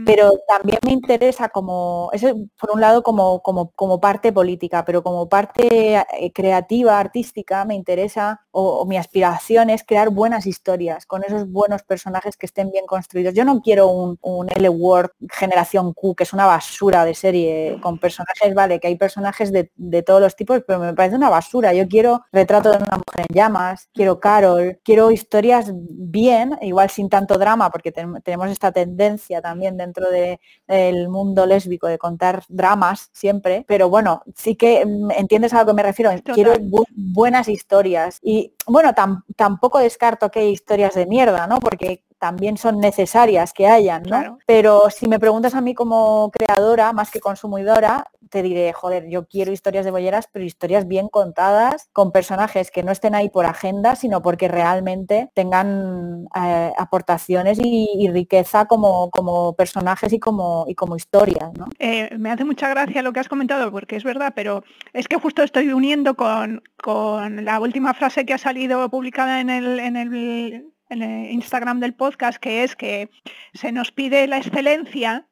[0.04, 5.02] Pero también me interesa como, eso por un lado como, como, como parte política, pero
[5.02, 11.22] como parte eh, creativa, artística, me interesa o, mi aspiración es crear buenas historias con
[11.24, 13.34] esos buenos personajes que estén bien construidos.
[13.34, 17.98] Yo no quiero un, un L-Word generación Q, que es una basura de serie, con
[17.98, 21.72] personajes, vale, que hay personajes de, de todos los tipos, pero me parece una basura.
[21.72, 25.43] Yo quiero retrato de una mujer en llamas, quiero Carol, quiero historias
[25.78, 31.98] bien, igual sin tanto drama, porque tenemos esta tendencia también dentro del mundo lésbico de
[31.98, 36.54] contar dramas siempre, pero bueno, sí que mm, entiendes a lo que me refiero, quiero
[36.90, 38.92] buenas historias y bueno,
[39.36, 41.60] tampoco descarto que hay historias de mierda, ¿no?
[41.60, 44.38] Porque también son necesarias que hayan, ¿no?
[44.46, 49.26] Pero si me preguntas a mí como creadora, más que consumidora, te diré, joder, yo
[49.26, 53.46] quiero historias de bolleras, pero historias bien contadas, con personajes que no estén ahí por
[53.46, 60.74] agenda, sino porque realmente tengan eh, aportaciones y, riqueza como, como personajes y como, y
[60.74, 61.66] como historias, ¿no?
[61.78, 65.16] Eh, me hace mucha gracia lo que has comentado, porque es verdad, pero es que
[65.16, 69.96] justo estoy uniendo con, con la última frase que ha salido publicada en el, en
[69.96, 73.10] el en el Instagram del podcast, que es que
[73.52, 75.28] se nos pide la excelencia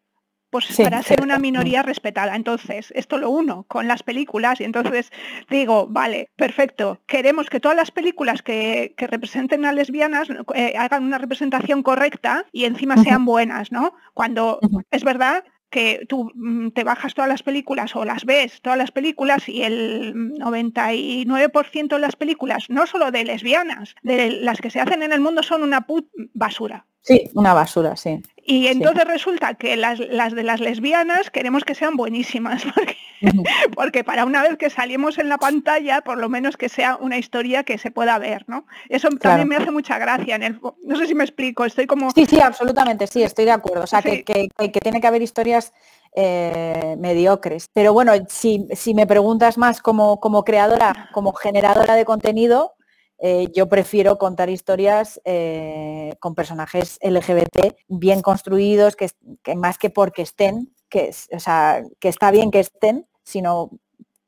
[0.53, 2.37] pues para ser una minoría respetada.
[2.37, 5.11] Entonces, esto lo uno con las películas y entonces
[5.49, 11.17] digo, vale, perfecto, queremos que todas las películas que, representen a lesbianas eh, hagan una
[11.17, 13.95] representación correcta y encima sean buenas, ¿no?
[14.13, 18.79] Cuando es verdad que tú mm, te bajas todas las películas o las ves todas
[18.79, 24.71] las películas y el 99% de las películas, no solo de lesbianas, de las que
[24.71, 26.87] se hacen en el mundo son una put basura.
[27.03, 28.23] Sí, una basura, sí.
[28.45, 32.65] Y entonces resulta que las, de las lesbianas queremos que sean buenísimas,
[33.77, 37.19] porque, para una vez que salimos en la pantalla, por lo menos que sea una
[37.19, 38.67] historia que se pueda ver, ¿no?
[38.89, 40.35] Eso también me hace mucha gracia.
[40.35, 42.11] En el, no sé si me explico, estoy como...
[42.11, 43.85] Sí, sí, absolutamente, sí, estoy de acuerdo.
[43.85, 44.25] O sea, que,
[44.83, 45.73] tiene que haber historias
[46.17, 47.69] eh, mediocres.
[47.73, 52.75] Pero bueno, si, si, me preguntas más como, como creadora, como generadora de contenido,
[53.25, 59.07] eh, yo prefiero contar historias eh, con personajes LGBT bien construidos, que,
[59.55, 63.71] más que porque estén, que, o sea, que está bien que estén, sino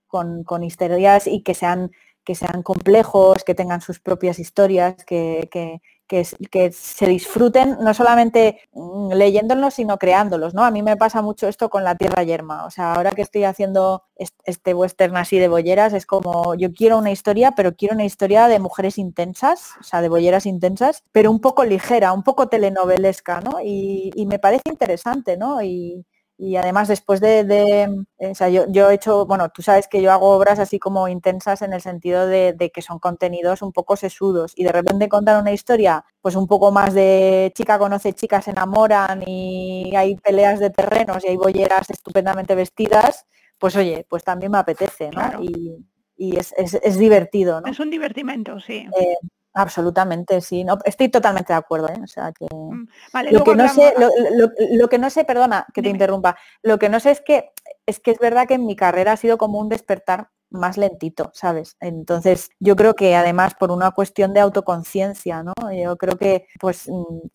[0.06, 1.90] con, con historias y que sean,
[2.22, 9.12] que sean complejos, que tengan sus propias historias, que, que, se disfruten no solamente mm,
[9.12, 10.64] leyéndolos, sino creándolos, ¿no?
[10.64, 12.66] A mí me pasa mucho esto con La Tierra Yerma.
[12.66, 14.04] O sea, ahora que estoy haciendo
[14.44, 18.48] este western así de bolleras, es como yo quiero una historia, pero quiero una historia
[18.48, 23.40] de mujeres intensas, o sea, de bolleras intensas, pero un poco ligera, un poco telenovelesca,
[23.40, 23.60] ¿no?
[23.62, 25.62] Y, y me parece interesante, ¿no?
[25.62, 26.04] Y,
[26.36, 30.30] y además después de, o sea, yo, he hecho, bueno, tú sabes que yo hago
[30.30, 34.64] obras así como intensas en el sentido de, que son contenidos un poco sesudos y
[34.64, 39.22] de repente contar una historia pues un poco más de chica conoce chicas, se enamoran
[39.26, 43.26] y hay peleas de terrenos y hay bolleras estupendamente vestidas,
[43.58, 45.42] pues oye, pues también me apetece, ¿no?
[46.16, 47.66] Y, es, es, divertido, ¿no?
[47.66, 48.86] Es un divertimento, sí.
[48.98, 49.16] Eh,
[49.54, 50.64] Absolutamente, sí.
[50.64, 51.88] No, estoy totalmente de acuerdo.
[51.88, 52.00] ¿eh?
[52.02, 52.88] O sea que mm,
[53.30, 53.94] lo que no sé,
[54.72, 57.52] lo, que no sé, perdona que te interrumpa, lo que no sé es que
[57.86, 61.30] es que es verdad que en mi carrera ha sido como un despertar más lentito,
[61.34, 61.76] ¿sabes?
[61.80, 65.52] Entonces, yo creo que además por una cuestión de autoconciencia, ¿no?
[65.72, 67.28] Yo creo que, pues, mm,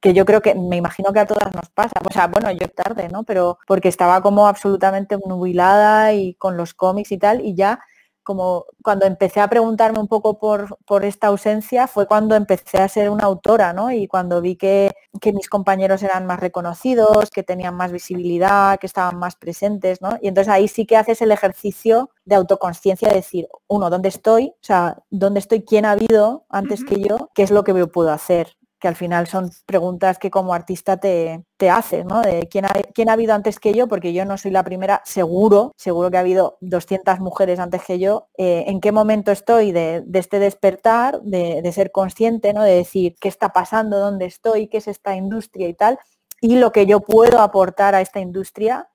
[0.00, 2.68] que yo creo que, me imagino que a todas nos pasa, o sea, bueno, yo
[2.68, 3.22] tarde, ¿no?
[3.24, 7.80] Pero porque estaba como absolutamente nubilada y con los cómics y tal, y ya
[8.28, 12.86] como cuando empecé a preguntarme un poco por, por, esta ausencia fue cuando empecé a
[12.86, 13.90] ser una autora, ¿no?
[13.90, 18.86] Y cuando vi que, que, mis compañeros eran más reconocidos, que tenían más visibilidad, que
[18.86, 20.18] estaban más presentes, ¿no?
[20.20, 24.48] Y entonces ahí sí que haces el ejercicio de autoconsciencia de decir, uno, ¿dónde estoy?
[24.48, 25.62] O sea, ¿dónde estoy?
[25.62, 27.30] ¿Quién ha habido antes que yo?
[27.32, 28.58] ¿Qué es lo que yo puedo hacer?
[28.78, 32.20] Que al final son preguntas que como artista te, te haces, ¿no?
[32.20, 35.02] De quién ha, quién ha habido antes que yo, porque yo no soy la primera,
[35.04, 39.72] seguro, seguro que ha habido 200 mujeres antes que yo, eh, en qué momento estoy
[39.72, 42.62] de, este despertar, de, ser consciente, ¿no?
[42.62, 45.98] De decir qué está pasando, dónde estoy, qué es esta industria y tal,
[46.40, 48.88] y lo que yo puedo aportar a esta industria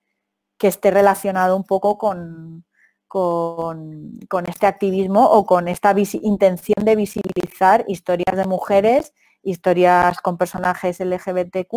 [0.58, 2.64] que esté relacionado un poco con,
[3.10, 10.38] con, con este activismo o con esta intención de visibilizar historias de mujeres historias con
[10.38, 11.74] personajes LGBTQ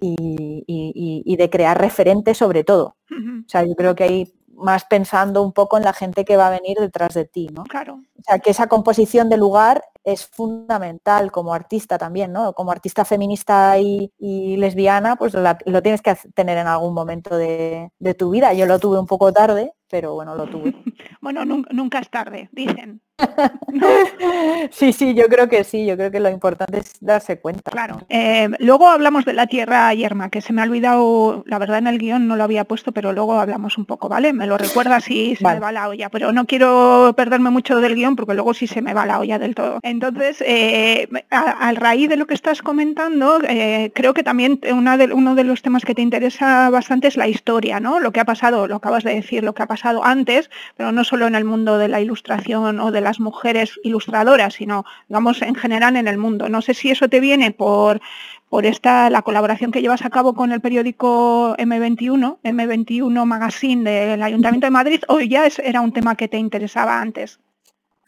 [0.00, 2.96] y, de crear referentes sobre todo.
[3.10, 6.48] O sea, yo creo que hay más pensando un poco en la gente que va
[6.48, 7.64] a venir detrás de ti, ¿no?
[7.64, 7.94] Claro.
[8.18, 12.52] O sea, que esa composición de lugar es fundamental como artista también, ¿no?
[12.52, 14.10] Como artista feminista y,
[14.56, 18.52] lesbiana, pues lo tienes que tener en algún momento de, de, tu vida.
[18.52, 20.74] Yo lo tuve un poco tarde, pero bueno, lo tuve.
[21.20, 23.02] bueno, nunca, es tarde, dicen.
[24.70, 27.70] sí, sí, yo creo que sí, yo creo que lo importante es darse cuenta.
[27.70, 28.00] Claro.
[28.08, 31.86] Eh, luego hablamos de la tierra yerma, que se me ha olvidado, la verdad en
[31.86, 34.32] el guion no lo había puesto, pero luego hablamos un poco, ¿vale?
[34.32, 37.94] Me lo recuerda si se me va la olla, pero no quiero perderme mucho del
[37.94, 39.80] guion porque luego sí se me va la olla del todo.
[39.82, 45.12] Entonces, eh, al raíz de lo que estás comentando, eh, creo que también una de,
[45.12, 48.00] uno de los temas que te interesa bastante es la historia, ¿no?
[48.00, 51.04] Lo que ha pasado, lo acabas de decir, lo que ha pasado antes, pero no
[51.04, 55.56] solo en el mundo de la ilustración o de las mujeres ilustradoras, sino, digamos, en
[55.56, 56.48] general en el mundo.
[56.48, 58.00] No sé si eso te viene por,
[58.48, 64.22] por esta, la colaboración que llevas a cabo con el periódico M21, M21 Magazine del
[64.22, 67.40] Ayuntamiento de Madrid, o ya era un tema que te interesaba antes.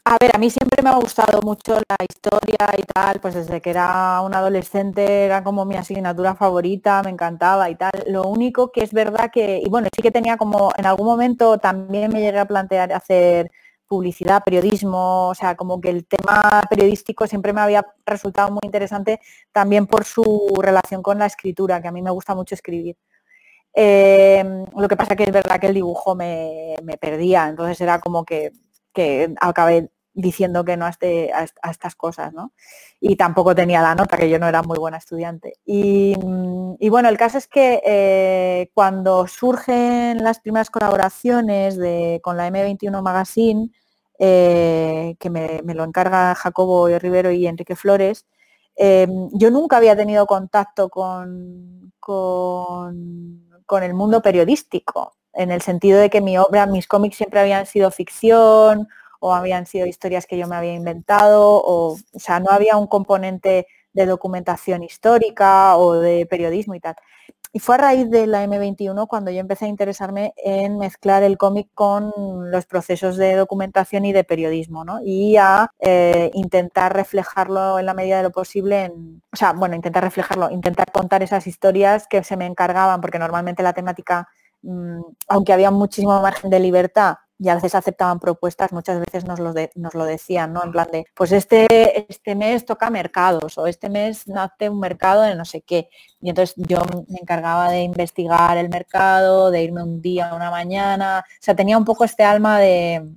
[0.05, 3.61] A ver, a mí siempre me ha gustado mucho la historia y tal, pues desde
[3.61, 7.91] que era un adolescente era como mi asignatura favorita, me encantaba y tal.
[8.07, 11.57] Lo único que es verdad que, y bueno, sí que tenía como, en algún momento
[11.57, 13.49] también me llegué a plantear hacer
[13.95, 19.19] publicidad, periodismo, o sea, como que el tema periodístico siempre me había resultado muy interesante
[19.51, 22.97] también por su relación con la escritura, que a mí me gusta mucho escribir.
[23.73, 27.99] Em, lo que pasa que es verdad que el dibujo me, me perdía, entonces era
[27.99, 28.51] como que
[28.93, 32.53] que acabé diciendo que no a, este, a, estas cosas, ¿no?
[32.99, 35.55] Y tampoco tenía la nota, que yo no era muy buena estudiante.
[35.65, 36.15] Y,
[36.89, 43.01] bueno, el caso es que eh, cuando surgen las primeras colaboraciones de, con la M21
[43.01, 43.71] Magazine,
[44.25, 48.25] eh, que me, lo encarga Jacobo Rivero y Enrique Flores,
[48.77, 55.99] eh, yo nunca había tenido contacto con, con, con el mundo periodístico en el sentido
[55.99, 58.87] de que mi obra, mis cómics siempre habían sido ficción
[59.19, 62.87] o habían sido historias que yo me había inventado, o, o sea, no había un
[62.87, 66.95] componente de documentación histórica o de periodismo y tal.
[67.55, 71.37] Y fue a raíz de la M21 cuando yo empecé a interesarme en mezclar el
[71.37, 72.11] cómic con
[72.51, 74.99] los procesos de documentación y de periodismo, ¿no?
[75.05, 79.75] Y a eh, intentar reflejarlo en la medida de lo posible, en, o sea, bueno,
[79.75, 84.27] intentar reflejarlo, intentar contar esas historias que se me encargaban, porque normalmente la temática
[84.63, 89.37] Mm, aunque había muchísimo margen de libertad y a veces aceptaban propuestas, muchas veces nos
[89.37, 90.63] lo, nos lo decían, ¿no?
[90.63, 95.23] En plan de, pues este, este mes toca mercados o este mes nace un mercado
[95.23, 95.89] de no sé qué.
[96.21, 101.25] Y entonces yo me encargaba de investigar el mercado, de irme un día, una mañana.
[101.27, 103.09] O sea, tenía un poco este alma de,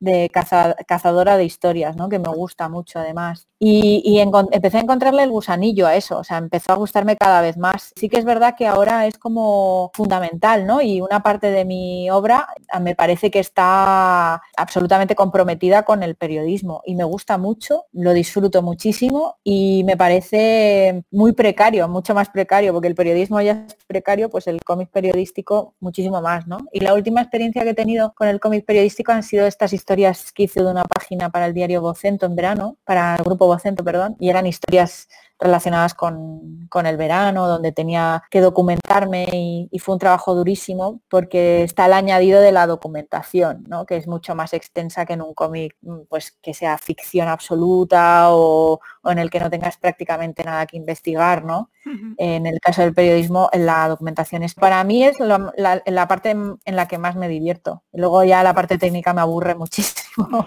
[0.00, 2.08] de cazadora de historias, ¿no?
[2.08, 3.46] que me gusta mucho además.
[3.60, 7.56] Y, empecé a encontrarle el gusanillo a eso, o sea, empezó a gustarme cada vez
[7.56, 7.92] más.
[7.96, 10.80] Sí que es verdad que ahora es como fundamental, ¿no?
[10.80, 12.48] Y una parte de mi obra
[12.80, 18.62] me parece que está absolutamente comprometida con el periodismo y me gusta mucho, lo disfruto
[18.62, 24.30] muchísimo y me parece muy precario, mucho más precario, porque el periodismo ya es precario,
[24.30, 26.58] pues el cómic periodístico muchísimo más, ¿no?
[26.72, 30.32] Y la última experiencia que he tenido con el cómic periodístico han sido estas historias
[30.32, 33.82] que hice de una página para el diario Vocento en verano, para el grupo Fogocento,
[33.82, 35.08] perdón, y eran historias
[35.38, 41.62] relacionadas con, con, el verano, donde tenía que documentarme y, fue un trabajo durísimo porque
[41.62, 43.86] está el añadido de la documentación, ¿no?
[43.86, 48.32] que es mucho más extensa que en un cómic mm, pues, que sea ficción absoluta
[48.32, 51.44] o, o, en el que no tengas prácticamente nada que investigar.
[51.44, 51.70] ¿no?
[52.18, 55.52] En el caso del periodismo, la documentación es para mí es la,
[55.86, 57.82] la, parte en, la que más me divierto.
[57.92, 60.46] Luego ya la parte técnica me aburre muchísimo,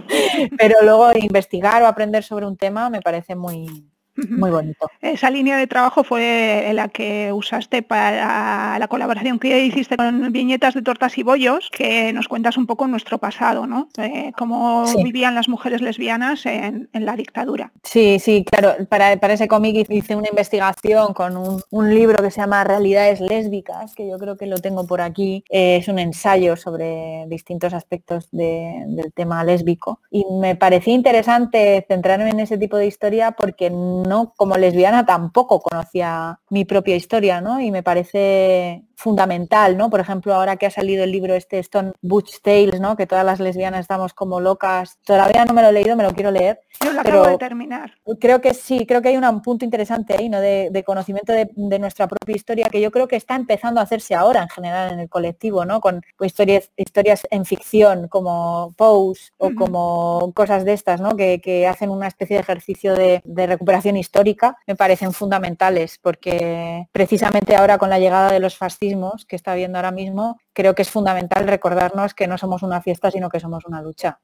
[0.57, 3.89] pero luego investigar o aprender sobre un tema me parece muy,
[4.29, 4.89] muy bonito.
[5.01, 10.73] Esa línea de trabajo fue la que usaste para la colaboración que hiciste con viñetas
[10.73, 13.89] de tortas y bollos, que nos cuentas un poco nuestro pasado, ¿no?
[13.97, 17.71] Eh, cómo vivían las mujeres lesbianas en, la dictadura.
[17.83, 18.85] Sí, sí, claro.
[18.87, 24.07] Para, ese cómic hice una investigación con un, libro que se llama Realidades lésbicas, que
[24.07, 25.43] yo creo que lo tengo por aquí.
[25.49, 29.99] Eh, es un ensayo sobre distintos aspectos del tema lésbico.
[30.09, 35.59] Y me parecía interesante centrarme en ese tipo de historia porque no como lesbiana tampoco
[35.59, 37.59] conocía mi propia historia, ¿no?
[37.61, 39.89] Y me parece fundamental, ¿no?
[39.89, 42.95] Por ejemplo, ahora que ha salido el libro este Stone Butch Tales, ¿no?
[42.95, 44.99] Que todas las lesbianas estamos como locas.
[45.03, 46.61] Todavía no me lo he leído, me lo quiero leer.
[46.83, 47.93] Yo lo acabo de terminar.
[48.19, 50.39] Creo que sí, creo que hay un punto interesante ahí, ¿no?
[50.39, 54.41] De, conocimiento de, nuestra propia historia que yo creo que está empezando a hacerse ahora
[54.41, 55.81] en general en el colectivo, ¿no?
[55.81, 61.15] Con historias, historias en ficción como Pose o como cosas de estas, ¿no?
[61.15, 61.41] Que,
[61.71, 67.77] hacen una especie de ejercicio de, de recuperación histórica, me parecen fundamentales porque precisamente ahora
[67.77, 68.90] con la llegada de los fascistas
[69.27, 73.11] que está habiendo ahora mismo, creo que es fundamental recordarnos que no somos una fiesta,
[73.11, 74.19] sino que somos una lucha.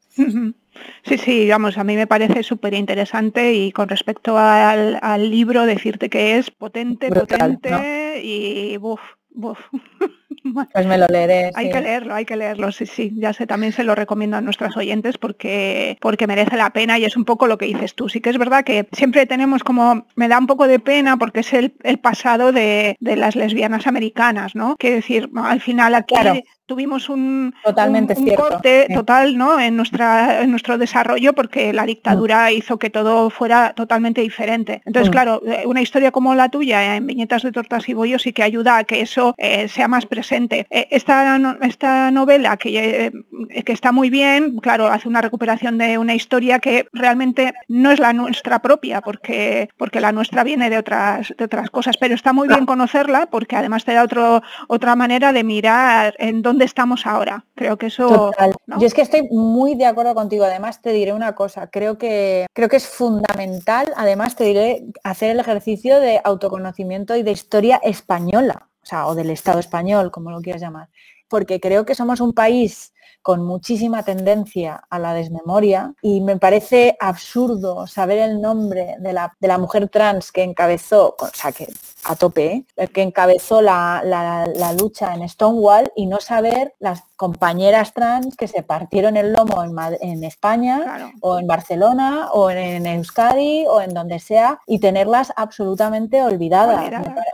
[1.03, 6.09] Sí, sí, vamos, a mí me parece súper interesante y con respecto al, libro decirte
[6.09, 9.01] que es potente, potente y buf,
[10.73, 11.51] Pues me lo leeré.
[11.55, 13.11] Hay que leerlo, hay que leerlo, sí, sí.
[13.15, 17.05] Ya sé, también se lo recomiendo a nuestros oyentes porque, porque merece la pena y
[17.05, 18.09] es un poco lo que dices tú.
[18.09, 21.41] Sí que es verdad que siempre tenemos como, me da un poco de pena porque
[21.41, 21.71] es el,
[22.01, 24.75] pasado de, las lesbianas americanas, ¿no?
[24.77, 26.15] Que decir, al final aquí
[26.67, 29.59] tuvimos un, Totalmente corte total ¿no?
[29.59, 32.53] en, nuestra, en nuestro desarrollo porque la dictadura mm.
[32.53, 34.81] hizo que todo fuera totalmente diferente.
[34.85, 35.11] Entonces, mm.
[35.11, 38.43] claro, eh, una historia como la tuya en viñetas de tortas y bollos sí que
[38.43, 40.26] ayuda a que eso eh, sea más presente.
[40.31, 43.11] Eh, esta, esta novela que,
[43.65, 47.99] que está muy bien, claro, hace una recuperación de una historia que realmente no es
[47.99, 52.33] la nuestra propia porque, porque la nuestra viene de otras, de otras cosas, pero está
[52.33, 57.05] muy bien conocerla porque además te da otro, otra manera de mirar en dónde estamos
[57.05, 57.45] ahora.
[57.55, 58.31] Creo que eso...
[58.79, 60.45] Yo es que estoy muy de acuerdo contigo.
[60.45, 61.67] Además, te diré una cosa.
[61.67, 67.23] Creo que, creo que es fundamental, además, te diré, hacer el ejercicio de autoconocimiento y
[67.23, 70.87] de historia española, o sea, o del Estado español, como lo quieras llamar.
[71.27, 76.95] Porque creo que somos un país con muchísima tendencia a la desmemoria y me parece
[76.99, 81.67] absurdo saber el nombre de la, de la mujer trans que encabezó, o sea, que
[82.05, 82.87] a tope, ¿eh?
[82.87, 88.63] que encabezó la, la, lucha en Stonewall y no saber las compañeras trans que se
[88.63, 94.19] partieron el lomo en, en España o en Barcelona o en, Euskadi o en donde
[94.19, 96.89] sea y tenerlas absolutamente olvidadas.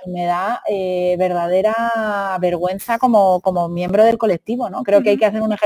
[0.06, 4.84] Me, da eh, verdadera vergüenza como, como miembro del colectivo, ¿no?
[4.84, 5.63] Creo que hay que hacer un ejercicio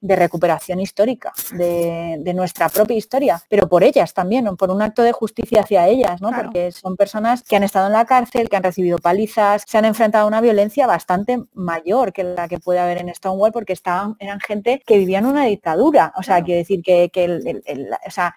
[0.00, 5.02] de recuperación histórica de, de, nuestra propia historia, pero por ellas también, por un acto
[5.02, 6.30] de justicia hacia ellas, ¿no?
[6.30, 9.84] Porque son personas que han estado en la cárcel, que han recibido palizas, se han
[9.84, 14.16] enfrentado a una violencia bastante mayor que la que puede haber en Stonewall porque estaban,
[14.18, 16.12] eran gente que vivían una dictadura.
[16.16, 17.10] O sea, quiere decir que,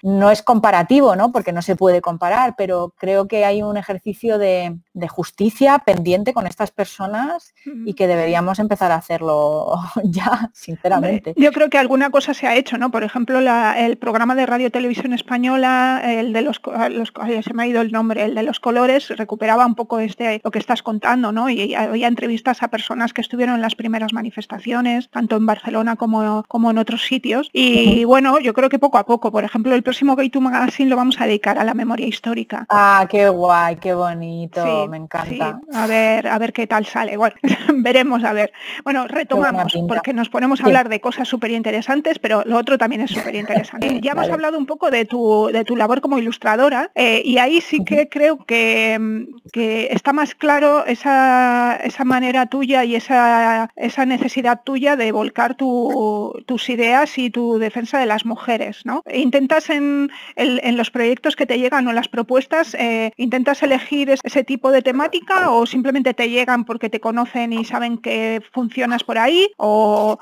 [0.03, 1.31] no es comparativo, ¿no?
[1.31, 4.77] Porque no se puede comparar, pero creo que hay un ejercicio de,
[5.09, 7.53] justicia pendiente con estas personas
[7.85, 9.73] y que deberíamos empezar a hacerlo
[10.03, 10.88] ya, sinceramente.
[11.35, 12.91] Yo creo que alguna cosa se ha hecho, ¿no?
[12.91, 16.61] Por ejemplo, el programa de Radio Televisión Española, el de los,
[16.91, 17.13] los,
[17.43, 20.51] se me ha ido el nombre, el de los colores, recuperaba un poco este lo
[20.51, 21.49] que estás contando, ¿no?
[21.49, 26.43] Y había entrevistas a personas que estuvieron en las primeras manifestaciones tanto en Barcelona como,
[26.47, 27.49] como en otros sitios.
[27.53, 30.89] Y bueno, yo creo que poco a poco, por ejemplo, el próximo Gay to Magazine
[30.89, 32.65] lo vamos a dedicar a la memoria histórica.
[32.69, 35.59] Ah, qué guay, qué bonito, me encanta.
[35.73, 37.17] A ver, a ver qué tal sale.
[37.17, 37.35] Bueno,
[37.75, 38.51] veremos a ver.
[38.83, 43.01] Bueno, retomamos, porque nos ponemos a hablar de cosas súper interesantes, pero lo otro también
[43.01, 43.99] es súper interesante.
[44.01, 47.59] ya hemos hablado un poco de tu, de tu labor como ilustradora eh, y ahí
[47.59, 54.05] sí que creo que, que está más claro esa, esa manera tuya y esa, esa
[54.05, 58.85] necesidad tuya de volcar tus ideas y tu defensa de las mujeres.
[58.85, 59.03] ¿no?
[59.11, 64.71] Intentas en, los proyectos que te llegan o las propuestas, eh, intentas elegir ese tipo
[64.71, 69.49] de temática o simplemente te llegan porque te conocen y saben que funcionas por ahí
[69.57, 70.17] o,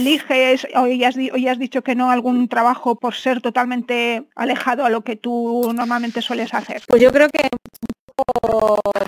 [0.00, 0.66] eliges,
[1.04, 5.16] has, hoy has dicho que no, algún trabajo por ser totalmente alejado a lo que
[5.16, 6.82] tú normalmente sueles hacer?
[6.88, 7.48] Pues yo creo que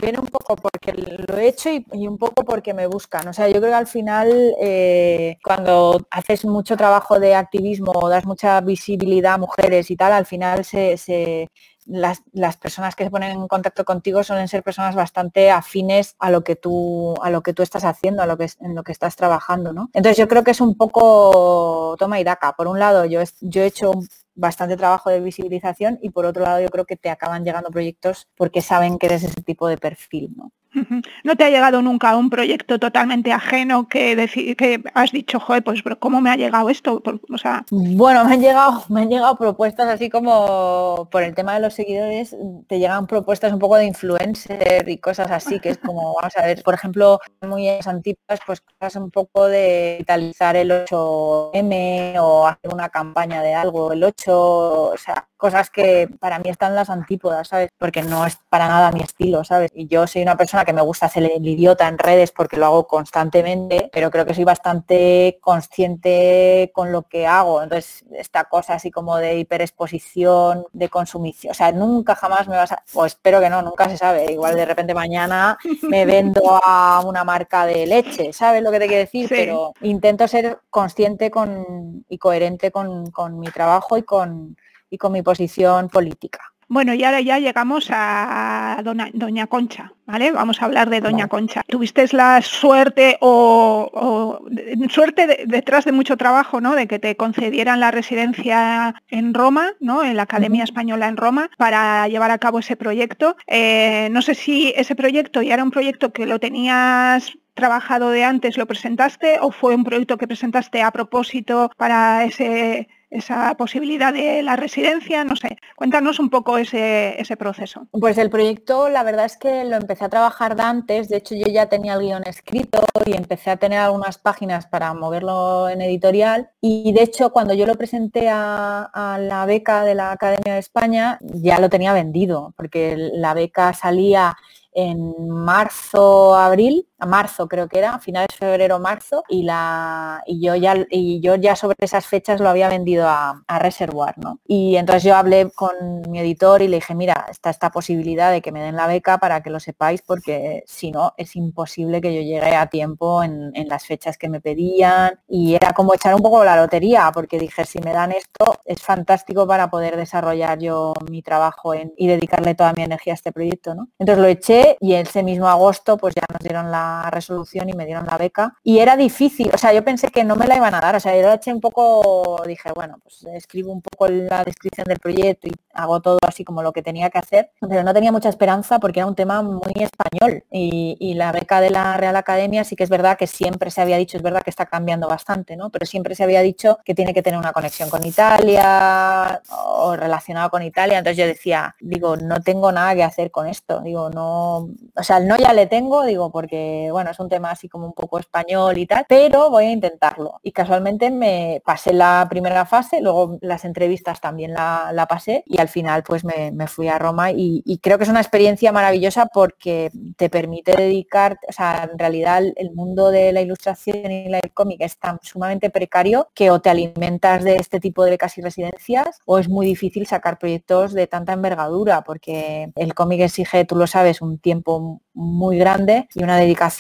[0.01, 3.29] viene un poco porque lo he hecho y, un poco porque me buscan.
[3.29, 8.09] O sea, yo creo que al final eh, cuando haces mucho trabajo de activismo o
[8.09, 11.49] das mucha visibilidad a mujeres y tal, al final se,
[11.87, 12.23] las,
[12.57, 16.57] personas que se ponen en contacto contigo suelen ser personas bastante afines a lo que
[16.57, 19.73] tú, a lo que tú estás haciendo, a lo que, en lo que estás trabajando,
[19.73, 19.91] ¿no?
[19.93, 22.53] Entonces yo creo que es un poco toma y daca.
[22.53, 23.93] Por un lado, yo, yo he hecho
[24.35, 28.29] bastante trabajo de visibilización y por otro lado yo creo que te acaban llegando proyectos
[28.37, 30.53] porque saben que eres ese tipo de perfil, ¿no?
[31.25, 34.17] ¿No te ha llegado nunca un proyecto totalmente ajeno que,
[34.57, 37.03] que has dicho, joder, pues ¿cómo me ha llegado esto?
[37.31, 37.65] O sea...
[37.71, 41.75] Bueno, me han llegado, me han llegado propuestas así como por el tema de los
[41.75, 46.37] seguidores, te llegan propuestas un poco de influencer y cosas así, que es como, vamos
[46.37, 52.47] a ver, por ejemplo, muy antiguas, pues cosas un poco de vitalizar el 8M o
[52.47, 56.89] hacer una campaña de algo, el 8, o sea, cosas que para mí están las
[56.89, 57.69] antípodas, ¿sabes?
[57.77, 59.73] Porque no es para nada mi estilo, ¿sabes?
[59.75, 62.67] Y yo soy una persona que me gusta hacer el idiota en redes porque lo
[62.67, 67.61] hago constantemente, pero creo que soy bastante consciente con lo que hago.
[67.61, 72.71] Entonces, esta cosa así como de hiperexposición, de consumición, o sea, nunca jamás me vas
[72.71, 74.31] a, o espero que no, nunca se sabe.
[74.31, 78.87] Igual de repente mañana me vendo a una marca de leche, ¿sabes lo que te
[78.87, 79.29] quiero decir?
[79.29, 84.57] Pero intento ser consciente con, y coherente con, con mi trabajo y con
[84.93, 86.53] y con mi posición política.
[86.69, 90.33] Bueno, y ahora ya llegamos a Doña, Concha, ¿vale?
[90.33, 91.63] Vamos a hablar de Doña Concha.
[91.69, 94.41] ¿Tuviste la suerte o,
[94.89, 96.75] suerte detrás de mucho trabajo, ¿no?
[96.75, 100.03] De que te concedieran la residencia en Roma, ¿no?
[100.03, 103.37] En la Academia Española en Roma, para llevar a cabo ese proyecto.
[103.47, 108.25] Eh, no sé si ese proyecto ya era un proyecto que lo tenías trabajado de
[108.25, 114.13] antes, lo presentaste, o fue un proyecto que presentaste a propósito para ese esa posibilidad
[114.13, 117.87] de la residencia, no sé, cuéntanos un poco ese, ese, proceso.
[117.93, 121.35] Pues el proyecto, la verdad es que lo empecé a trabajar de antes, de hecho
[121.35, 125.83] yo ya tenía el guion escrito y empecé a tener algunas páginas para moverlo en
[125.83, 130.55] editorial y de hecho cuando yo lo presenté a, a la beca de la Academia
[130.55, 134.37] de España ya lo tenía vendido, porque la beca salía
[134.73, 140.55] en marzo, abril marzo creo que era, finales de febrero, marzo, y, la, y, yo
[140.57, 144.41] ya, y yo ya sobre esas fechas lo había vendido a, a Reservoir, ¿no?
[144.47, 148.43] Y entonces yo hablé con mi editor y le dije, mira, está esta posibilidad de
[148.43, 152.15] que me den la beca para que lo sepáis, porque si no, es imposible que
[152.15, 155.21] yo llegue a tiempo en, las fechas que me pedían.
[155.29, 158.83] Y era como echar un poco la lotería, porque dije, si me dan esto, es
[158.83, 163.75] fantástico para poder desarrollar yo mi trabajo y dedicarle toda mi energía a este proyecto,
[163.75, 163.89] ¿no?
[163.99, 167.87] Entonces lo eché y ese mismo agosto pues ya nos dieron la resolución y me
[167.87, 168.57] dieron la beca.
[168.63, 171.01] Y era difícil, o sea, yo pensé que no me la iban a dar, o
[171.01, 175.49] sea, yo eché un poco, dije, bueno, pues escribo un poco la descripción del proyecto
[175.49, 178.79] y hago todo así como lo que tenía que hacer, pero no tenía mucha esperanza
[178.79, 182.85] porque era un tema muy español y, la beca de la Real Academia sí que
[182.85, 185.69] es verdad que siempre se había dicho, es verdad que está cambiando bastante, ¿no?
[185.69, 190.49] Pero siempre se había dicho que tiene que tener una conexión con Italia o relacionado
[190.51, 194.69] con Italia, entonces yo decía, digo, no tengo nada que hacer con esto, digo, no,
[194.97, 197.87] o sea, el no ya le tengo, digo, porque bueno, es un tema así como
[197.87, 200.41] un poco español y tal, pero voy a intentarlo.
[200.43, 205.69] Y casualmente me pasé la primera fase, luego las entrevistas también la, pasé y al
[205.69, 210.31] final pues me, fui a Roma y, creo que es una experiencia maravillosa porque te
[210.31, 214.99] permite dedicar, o sea, en realidad el mundo de la ilustración y la cómic es
[214.99, 219.39] tan sumamente precario que o te alimentas de este tipo de becas y residencias o
[219.39, 224.23] es muy difícil sacar proyectos de tanta envergadura porque el cómic exige, tú lo sabes,
[224.23, 226.72] un tiempo muy grande y una dedicación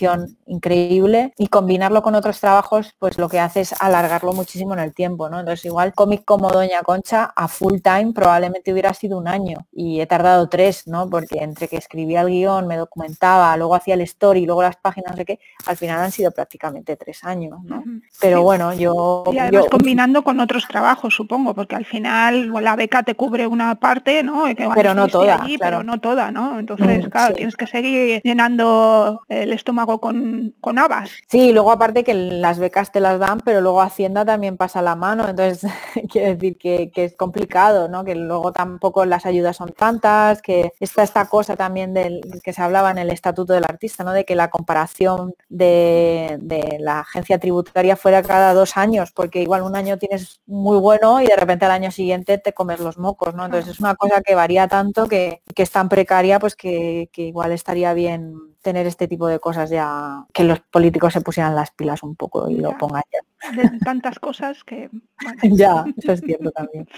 [0.47, 4.95] increíble y combinarlo con otros trabajos pues lo que hace es alargarlo muchísimo en el
[4.95, 5.40] tiempo, ¿no?
[5.40, 10.01] Entonces igual cómic como Doña Concha a full time probablemente hubiera sido un año y
[10.01, 11.09] he tardado tres, ¿no?
[11.09, 15.16] Porque entre que escribía el guion, me documentaba, luego hacía el story, luego las páginas
[15.16, 17.82] de qué, al final han sido prácticamente tres años, ¿no?
[18.20, 19.24] Pero bueno, yo...
[19.32, 23.74] Y además combinando con otros trabajos, supongo, porque al final la beca te cubre una
[23.76, 24.45] parte, ¿no?
[24.74, 26.59] pero no toda, Pero no toda, ¿no?
[26.59, 31.11] Entonces, mm, claro, tienes que seguir llenando el estómago con, con habas.
[31.29, 34.97] Sí, luego aparte que las becas te las dan, pero luego Hacienda también pasa la
[34.97, 35.70] mano, entonces
[36.12, 38.05] quiere decir que, es complicado, ¿no?
[38.05, 42.62] Que luego tampoco las ayudas son tantas, que está esta cosa también del que se
[42.62, 44.12] hablaba en el estatuto del artista, ¿no?
[44.12, 49.62] De que la comparación de, de la agencia tributaria fuera cada dos años, porque igual
[49.62, 53.35] un año tienes muy bueno y de repente al año siguiente te comes los mocos,
[53.35, 53.47] ¿no?
[53.47, 57.23] Entonces es una cosa que varía tanto que, que es tan precaria, pues que, que
[57.23, 61.71] igual estaría bien tener este tipo de cosas ya, que los políticos se pusieran las
[61.73, 63.53] pilas un poco y lo pongan ya.
[63.53, 64.89] de tantas cosas que...
[65.43, 66.89] Ya, eso es cierto también.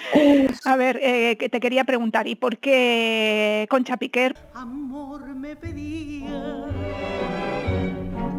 [0.65, 4.37] A ver, eh, que te quería preguntar, ¿y por qué Concha Piquer?
[4.55, 6.67] Amor me pedía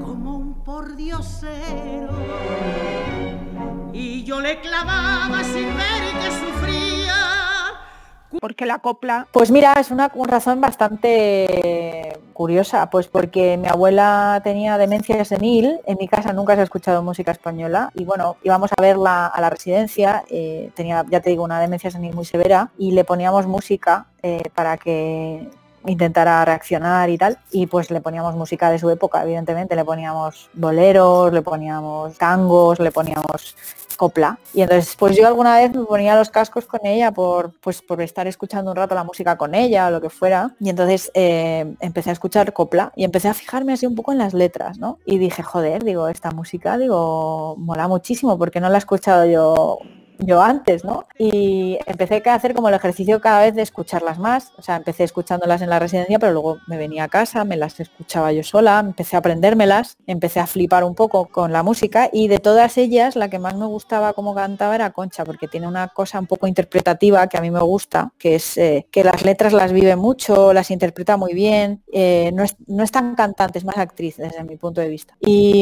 [0.02, 2.16] como un pordiosero
[3.94, 6.65] y yo le clavaba sin ver que sufría
[8.40, 9.28] porque la copla?
[9.32, 15.98] Pues mira, es una razón bastante curiosa, pues porque mi abuela tenía demencia senil, en
[15.98, 19.50] mi casa nunca se ha escuchado música española y bueno, íbamos a verla a la
[19.50, 24.08] residencia, eh, tenía, ya te digo, una demencia senil muy severa y le poníamos música
[24.22, 25.50] eh, para que
[25.88, 27.38] intentara reaccionar y tal.
[27.52, 29.76] Y pues le poníamos música de su época, evidentemente.
[29.76, 33.56] Le poníamos boleros, le poníamos tangos, le poníamos
[33.96, 34.40] copla.
[34.54, 38.02] Y entonces, pues yo alguna vez me ponía los cascos con ella por, pues, por
[38.02, 40.56] estar escuchando un rato la música con ella o lo que fuera.
[40.60, 44.18] Y entonces eh, empecé a escuchar copla y empecé a fijarme así un poco en
[44.18, 45.00] las letras, ¿no?
[45.06, 49.80] Y dije, joder, digo, esta música, digo, mola muchísimo porque no la he escuchado yo
[50.20, 51.06] yo antes, ¿no?
[51.18, 54.52] Y empecé a hacer como el ejercicio cada vez de escucharlas más.
[54.58, 57.80] O sea, empecé escuchándolas en la residencia, pero luego me venía a casa, me las
[57.80, 62.28] escuchaba yo sola, empecé a aprendérmelas, empecé a flipar un poco con la música y
[62.28, 65.88] de todas ellas la que más me gustaba como cantaba era Concha, porque tiene una
[65.88, 69.54] cosa un poco interpretativa que a mí me gusta, que es eh, que las letras
[69.54, 73.66] las vive mucho, las interpreta muy bien, eh, no, es, no, es, tan cantante, es
[73.66, 75.16] más actriz desde mi punto de vista.
[75.20, 75.62] Y,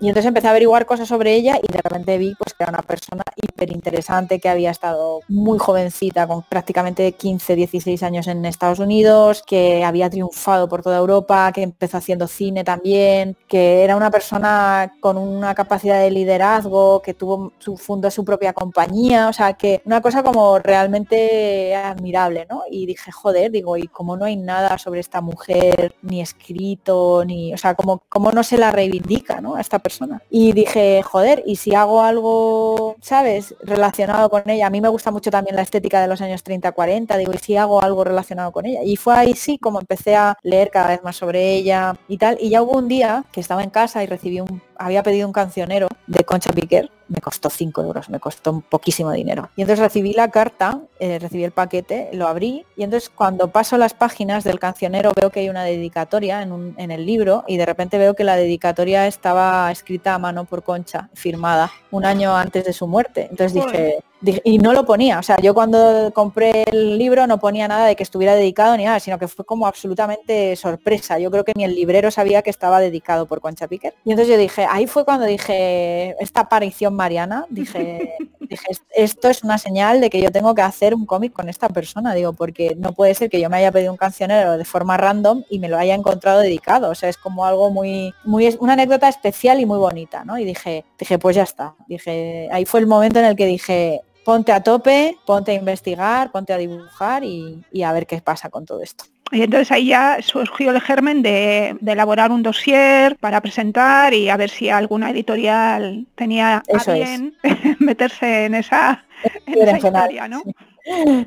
[0.00, 2.70] y entonces empecé a averiguar cosas sobre ella y de repente vi pues, que era
[2.70, 8.44] una persona hiper interesante que había estado muy jovencita, con prácticamente 15, 16 años en
[8.44, 13.96] Estados Unidos, que había triunfado por toda Europa, que empezó haciendo cine también, que era
[13.96, 19.32] una persona con una capacidad de liderazgo, que tuvo su fundó su propia compañía, o
[19.32, 22.62] sea, que una cosa como realmente admirable, ¿no?
[22.70, 27.52] Y dije, joder, digo, y como no hay nada sobre esta mujer, ni escrito, ni,
[27.52, 29.58] o sea, como, como no se la reivindica, ¿no?
[29.58, 30.22] Esta persona.
[30.30, 33.54] Y dije, joder, y si hago algo, ¿sabes?
[33.80, 34.66] Relacionado con ella.
[34.66, 37.56] A mí me gusta mucho también la estética de los años 30-40, digo, y si
[37.56, 38.80] hago algo relacionado con ella.
[38.84, 42.36] Y fue ahí sí como empecé a leer cada vez más sobre ella y tal.
[42.38, 45.32] Y ya hubo un día que estaba en casa y recibí un, había pedido un
[45.32, 49.50] cancionero de Concha Piquer me costó 5 euros, me costó poquísimo dinero.
[49.56, 53.76] Y entonces recibí la carta, eh, recibí el paquete, lo abrí y entonces cuando paso
[53.76, 57.66] las páginas del cancionero veo que hay una dedicatoria en, en el libro y de
[57.66, 62.64] repente veo que la dedicatoria estaba escrita a mano por Concha, firmada, un año antes
[62.64, 63.28] de su muerte.
[63.30, 67.66] Entonces dije, y no lo ponía, o sea, yo cuando compré el libro no ponía
[67.68, 71.18] nada de que estuviera dedicado ni nada, sino que fue como absolutamente sorpresa.
[71.18, 73.94] Yo creo que ni el librero sabía que estaba dedicado por Concha Piquer.
[74.04, 79.42] Y entonces yo dije, ahí fue cuando dije, esta aparición mariana, dije, dije, esto es
[79.42, 82.74] una señal de que yo tengo que hacer un cómic con esta persona, digo, porque
[82.76, 85.68] no puede ser que yo me haya pedido un cancionero de forma random y me
[85.68, 86.90] lo haya encontrado dedicado.
[86.90, 90.38] O sea, es como algo muy, muy, una anécdota especial y muy bonita, ¿no?
[90.38, 91.74] Y dije, dije, pues ya está.
[91.86, 96.30] Dije, ahí fue el momento en el que dije, ponte a tope, ponte a investigar,
[96.30, 99.04] ponte a dibujar y, a ver qué pasa con todo esto.
[99.32, 104.36] Y entonces ahí ya surgió el germen de, elaborar un dossier para presentar y a
[104.36, 107.36] ver si alguna editorial tenía a bien
[107.78, 109.04] meterse en esa,
[109.46, 110.42] historia, ¿no?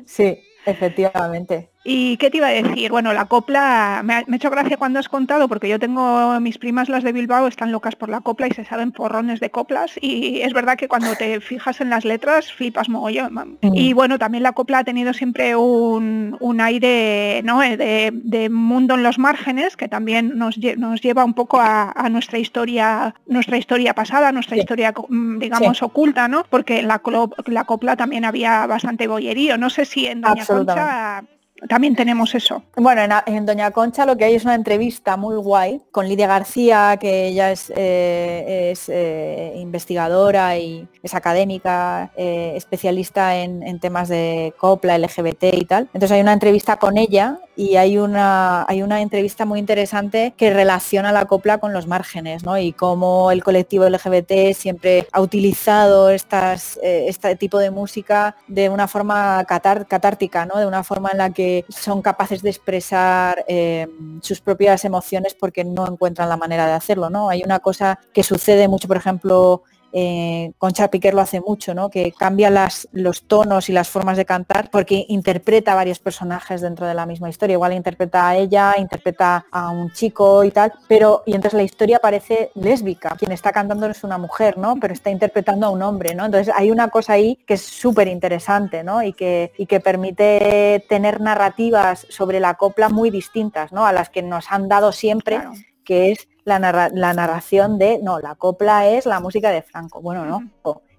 [0.06, 1.70] sí, efectivamente.
[1.86, 2.90] ¿Y qué te iba a decir?
[2.90, 6.88] Bueno, la copla, me ha, hecho gracia cuando has contado, porque yo tengo, mis primas
[6.88, 10.40] las de Bilbao están locas por la copla y se saben porrones de coplas y
[10.40, 13.58] es verdad que cuando te fijas en las letras flipas mogollón.
[13.60, 13.74] Mm.
[13.74, 17.62] Y bueno, también la copla ha tenido siempre un, aire ¿no?
[17.62, 22.38] Eh, de, mundo en los márgenes que también nos, nos lleva un poco a, nuestra
[22.38, 26.44] historia, nuestra historia pasada, nuestra historia mm, digamos oculta, ¿no?
[26.48, 27.02] Porque en la,
[27.46, 29.58] la copla también había bastante bollerío.
[29.58, 31.24] No sé si en Doña Concha
[31.68, 32.62] también tenemos eso.
[32.76, 36.96] Bueno, en, Doña Concha lo que hay es una entrevista muy guay con Lidia García,
[37.00, 44.98] que ella es, eh, eh, investigadora y es académica, eh, especialista en, temas de copla,
[44.98, 45.88] LGBT y tal.
[45.94, 50.52] Entonces hay una entrevista con ella y hay una, hay una entrevista muy interesante que
[50.52, 52.58] relaciona la copla con los márgenes ¿no?
[52.58, 58.88] y cómo el colectivo LGBT siempre ha utilizado estas, este tipo de música de una
[58.88, 60.58] forma catártica, ¿no?
[60.58, 63.86] de una forma en la que son capaces de expresar eh,
[64.20, 67.10] sus propias emociones porque no encuentran la manera de hacerlo.
[67.10, 67.28] ¿no?
[67.28, 69.62] Hay una cosa que sucede mucho, por ejemplo,
[69.96, 71.88] eh, Concha Piquer lo hace mucho, ¿no?
[71.88, 76.60] que cambia las, los tonos y las formas de cantar porque interpreta a varios personajes
[76.60, 77.54] dentro de la misma historia.
[77.54, 82.00] Igual interpreta a ella, interpreta a un chico y tal, pero y entonces la historia
[82.00, 83.14] parece lésbica.
[83.16, 84.74] Quien está cantando es una mujer, ¿no?
[84.80, 86.24] Pero está interpretando a un hombre, ¿no?
[86.24, 89.00] Entonces hay una cosa ahí que es súper interesante, ¿no?
[89.00, 93.86] Y que, y que permite tener narrativas sobre la copla muy distintas, ¿no?
[93.86, 95.40] A las que nos han dado siempre
[95.84, 100.00] que es la, narración de, no, la copla es la música de Franco.
[100.00, 100.42] Bueno, no,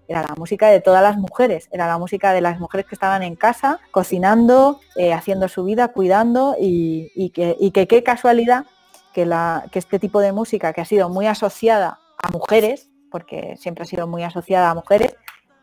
[0.08, 3.24] era la música de todas las mujeres, era la música de las mujeres que estaban
[3.24, 8.66] en casa, cocinando, eh, haciendo su vida, cuidando y, que, qué casualidad
[9.14, 13.56] que, la, que este tipo de música que ha sido muy asociada a mujeres, porque
[13.58, 15.16] siempre ha sido muy asociada a mujeres,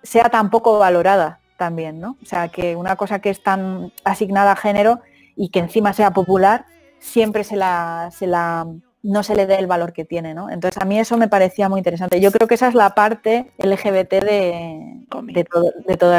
[0.02, 2.16] sea tan poco valorada también, ¿no?
[2.22, 5.00] O sea, que una cosa que es tan asignada a género
[5.36, 6.66] y que encima sea popular,
[6.98, 8.66] siempre se la, se la
[9.02, 10.50] no se le dé el valor que tiene, ¿no?
[10.50, 12.20] Entonces a mí eso me parecía muy interesante.
[12.20, 15.72] Yo creo que esa es la parte LGBT de, de, todo,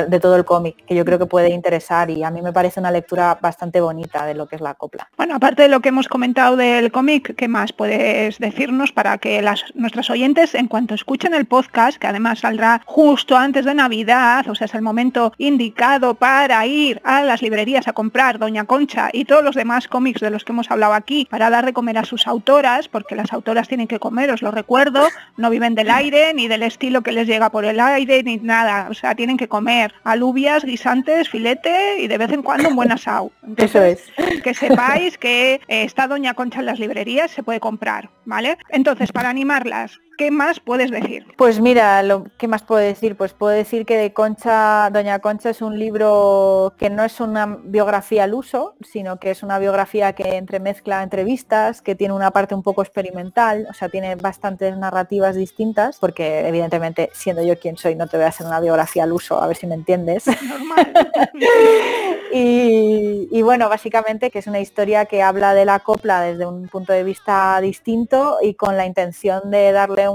[0.08, 2.80] de, todo, el cómic, que yo creo que puede interesar y a mí me parece
[2.80, 5.10] una lectura bastante bonita de lo que es la copla.
[5.18, 9.42] Bueno, aparte de lo que hemos comentado del cómic, ¿qué más puedes decirnos para que
[9.42, 14.48] las, nuestras oyentes, en cuanto escuchen el podcast, que además saldrá justo antes de Navidad,
[14.50, 19.10] o sea, es el momento indicado para ir a las librerías a comprar Doña Concha
[19.14, 21.98] y todos los demás cómics de los que hemos hablado aquí, para dar de comer
[21.98, 25.08] a sus autoras, porque las autoras tienen que comer, os lo recuerdo,
[25.38, 28.88] no viven del aire, ni del estilo que les llega por el aire, ni nada.
[28.90, 32.92] O sea, tienen que comer alubias, guisantes, filete y de vez en cuando un buen
[32.92, 33.32] asado.
[33.58, 34.12] Eso es.
[34.44, 38.58] Que sepáis que eh, está Doña Concha en las librerías, se puede comprar, ¿vale?
[38.70, 41.26] Entonces, para animarlas, ¿Qué más puedes decir?
[41.38, 45.50] Pues mira, lo que más puedo decir, pues puedo decir que de Concha, Doña Concha
[45.50, 50.14] es un libro que no es una biografía al uso, sino que es una biografía
[50.14, 55.36] que entremezcla entrevistas, que tiene una parte un poco experimental, o sea, tiene bastantes narrativas
[55.36, 59.14] distintas, porque evidentemente siendo yo quien soy no te voy a hacer una biografía al
[59.14, 60.26] uso, a ver si me entiendes.
[60.28, 60.94] Normal.
[62.34, 66.68] y, y bueno, básicamente que es una historia que habla de la copla desde un
[66.68, 70.13] punto de vista distinto y con la intención de darle un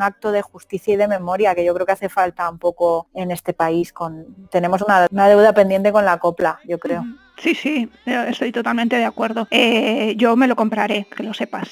[0.00, 3.30] acto de justicia y de memoria que yo creo que hace falta un poco en
[3.30, 3.92] este país.
[3.92, 7.04] Con, tenemos una, deuda pendiente con la copla, yo creo.
[7.38, 9.46] Sí, sí, estoy totalmente de acuerdo.
[9.50, 11.68] Eh, yo me lo compraré, que lo sepas.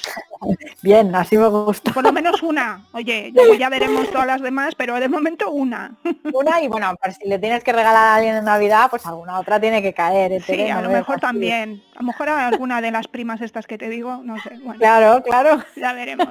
[0.82, 1.92] Bien, así me gusta.
[1.92, 2.82] Por lo menos una.
[2.92, 5.92] Oye, luego ya veremos todas las demás, pero de momento una.
[6.32, 9.58] Una y bueno, si le tienes que regalar a alguien en Navidad, pues alguna otra
[9.58, 10.42] tiene que caer.
[10.42, 11.82] Sí, a lo mejor también.
[11.96, 14.58] A lo mejor a alguna de las primas estas que te digo, no sé.
[14.78, 15.62] claro, claro.
[15.76, 16.28] Ya veremos.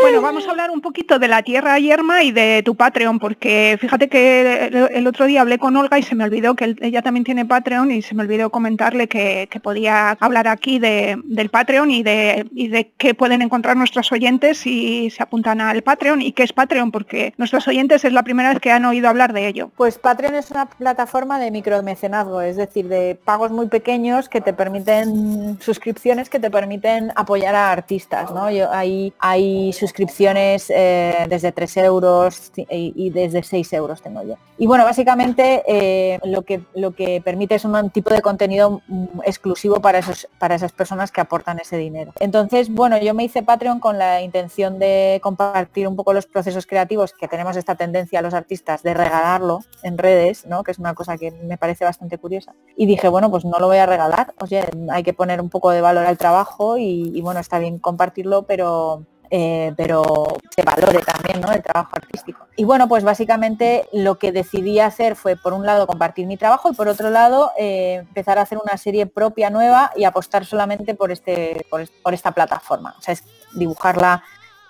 [0.00, 3.78] Bueno, vamos a hablar un poquito de la tierra yerma y de tu Patreon, porque
[3.80, 7.24] fíjate que el otro día hablé con Olga y se me olvidó que ella también
[7.24, 12.02] tiene Patreon y se me olvidó comentarle que, podía hablar aquí de, del Patreon y
[12.02, 16.42] de, y de qué pueden encontrar nuestros oyentes si se apuntan al Patreon y qué
[16.42, 19.70] es Patreon, porque nuestros oyentes es la primera vez que han oído hablar de ello.
[19.76, 24.52] Pues Patreon es una plataforma de micromecenazgo, es decir, de pagos muy pequeños que te
[24.52, 28.50] permiten suscripciones que te permiten apoyar a artistas, ¿no?
[28.50, 34.36] Yo, hay, hay suscripciones eh, desde 3 euros y, desde 6 euros tengo yo.
[34.58, 39.20] Y bueno, básicamente eh, lo, que, lo que permite es un tipo de contenido mm,
[39.24, 42.12] exclusivo para, esos, para esas personas que aportan ese dinero.
[42.20, 46.66] Entonces, bueno, yo me hice Patreon con la intención de compartir un poco los procesos
[46.66, 50.62] creativos que tenemos esta tendencia los artistas de regalarlo en redes, ¿no?
[50.64, 52.54] que es una cosa que me parece bastante curiosa.
[52.76, 55.50] Y dije, bueno, pues no lo voy a regalar, o sea, hay que poner un
[55.50, 61.00] poco de valor al trabajo y bueno, está bien compartirlo, pero eh, pero se valore
[61.00, 62.46] también el trabajo artístico.
[62.56, 66.70] Y bueno, pues básicamente lo que decidí hacer fue, por un lado, compartir mi trabajo
[66.70, 70.94] y por otro lado, eh, empezar a hacer una serie propia nueva y apostar solamente
[70.94, 72.94] por, este, por, esta plataforma.
[72.98, 74.22] O sea, es dibujarla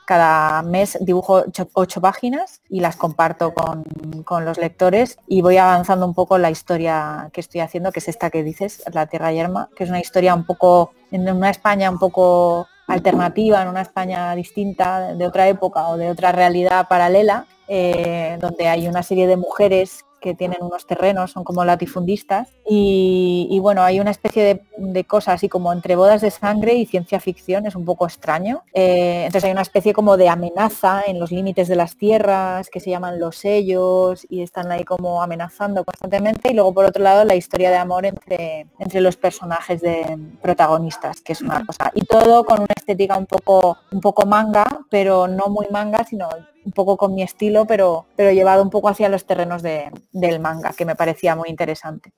[0.06, 3.84] cada mes dibujo ocho, páginas y las comparto con,
[4.24, 8.08] con, los lectores y voy avanzando un poco la historia que estoy haciendo, que es
[8.08, 11.90] esta que dices, La Tierra Yerma, que es una historia un poco, en una España
[11.90, 17.46] un poco alternativa, en una España distinta, de otra época o de otra realidad paralela,
[17.68, 23.58] eh, donde hay una serie de mujeres que tienen unos terrenos, son como latifundistas, y,
[23.60, 27.66] bueno, hay una especie de, cosas así como entre bodas de sangre y ciencia ficción,
[27.66, 28.62] es un poco extraño.
[28.72, 32.80] Eh, entonces hay una especie como de amenaza en los límites de las tierras, que
[32.80, 37.24] se llaman los sellos, y están ahí como amenazando constantemente, y luego por otro lado
[37.24, 41.92] la historia de amor entre, entre los personajes de protagonistas, que es una cosa.
[41.94, 46.30] Y todo con una estética un poco, un poco manga, pero no muy manga, sino
[46.64, 50.72] un poco con mi estilo, pero, pero llevado un poco hacia los terrenos del manga,
[50.72, 52.12] que me parecía muy interesante.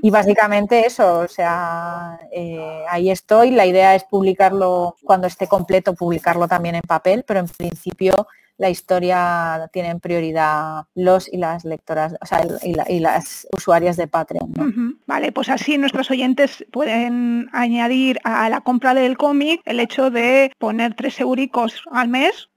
[0.00, 3.50] Y básicamente eso, o sea, eh, ahí estoy.
[3.50, 8.28] La idea es publicarlo cuando esté completo, publicarlo también en papel, pero en principio
[8.58, 14.98] la historia tienen prioridad los y las lectoras, o sea, y, las usuarias de Patreon.
[15.06, 20.52] Vale, pues así nuestros oyentes pueden añadir a la compra del cómic el hecho de
[20.58, 22.48] poner tres euricos al mes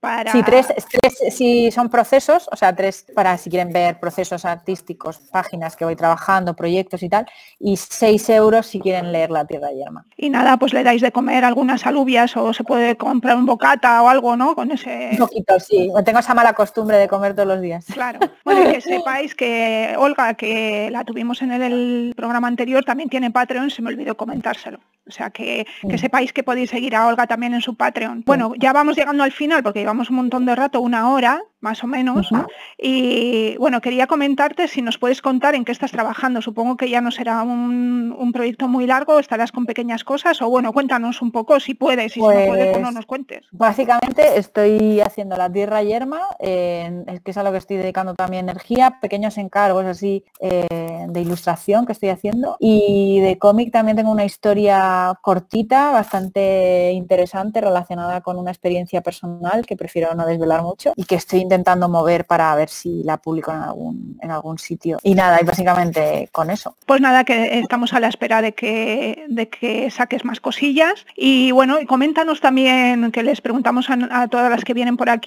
[0.00, 0.32] para...
[0.32, 0.68] Sí, tres,
[1.30, 5.96] si son procesos, o sea, tres para si quieren ver procesos artísticos, páginas que voy
[5.96, 7.26] trabajando, proyectos y tal,
[7.58, 10.06] y seis euros si quieren leer La Tierra Yerma.
[10.16, 14.02] Y nada, pues le dais de comer algunas alubias o se puede comprar un bocata
[14.02, 14.54] o algo, ¿no?
[14.54, 15.10] Con ese...
[15.12, 15.90] Un poquito, sí.
[16.04, 17.84] Tengo esa mala costumbre de comer todos los días.
[17.92, 18.20] Claro.
[18.44, 23.70] Bueno, que sepáis que Olga, que la tuvimos en el, programa anterior, también tiene Patreon,
[23.70, 24.80] se me olvidó comentárselo.
[25.06, 28.22] O sea, que, que sepáis que podéis seguir a Olga también en su Patreon.
[28.26, 31.84] Bueno, ya vamos llegando al final porque llevamos un montón de rato, una hora, más
[31.84, 32.28] o menos.
[32.78, 36.42] Y bueno, quería comentarte si nos puedes contar en qué estás trabajando.
[36.42, 40.72] Supongo que ya no será un, proyecto muy largo, estarás con pequeñas cosas o bueno,
[40.72, 43.46] cuéntanos un poco si puedes y si no puedes, pues no pues nos cuentes.
[43.50, 48.48] Básicamente estoy haciendo la tierra yerma, es que es a lo que estoy dedicando también
[48.48, 54.10] energía, pequeños encargos así eh, de ilustración que estoy haciendo y de cómic también tengo
[54.10, 60.92] una historia cortita, bastante interesante relacionada con una experiencia personal que prefiero no desvelar mucho
[60.96, 64.98] y que estoy intentando mover para ver si la publico en algún, en algún sitio.
[65.02, 66.76] Y nada, y básicamente con eso.
[66.86, 71.06] Pues nada, que estamos a la espera de que, de que saques más cosillas.
[71.16, 75.19] Y bueno, y coméntanos también, que les preguntamos a, todas las que vienen por aquí,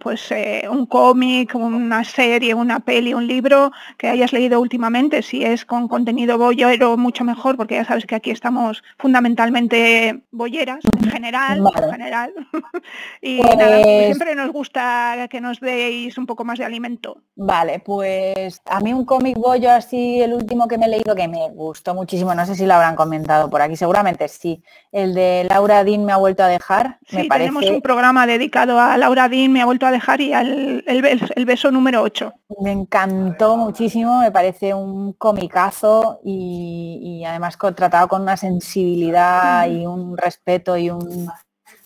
[0.00, 5.44] pues eh, un cómic, una serie, una peli, un libro que hayas leído últimamente, si
[5.44, 11.10] es con contenido boyero, mucho mejor, porque ya sabes que aquí estamos fundamentalmente boyeras, en
[11.10, 12.32] general, en general.
[13.22, 17.18] y nada, pues siempre nos gusta que nos deis un poco más de alimento.
[17.36, 21.28] Vale, pues a mí un cómic bollo así, el último que me he leído que
[21.28, 24.62] me gustó muchísimo, no sé si lo habrán comentado por aquí, seguramente sí.
[24.90, 26.98] El de Laura Dean me ha vuelto a dejar.
[27.06, 31.44] Sí, tenemos un programa dedicado a Laura Me ha vuelto a dejar y al el,
[31.44, 32.32] beso número 8.
[32.60, 40.16] Me encantó muchísimo, me parece un comicazo y, además tratado con una sensibilidad y un
[40.16, 41.30] respeto y un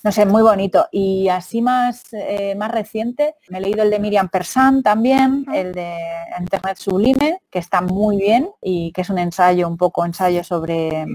[0.03, 0.87] no sé, muy bonito.
[0.93, 5.73] Y así más, eh, más reciente, me he leído el de Miriam Persan también, el
[5.73, 5.97] de
[6.39, 11.07] Internet Sublime, que está muy bien y que es un ensayo, un poco ensayo sobre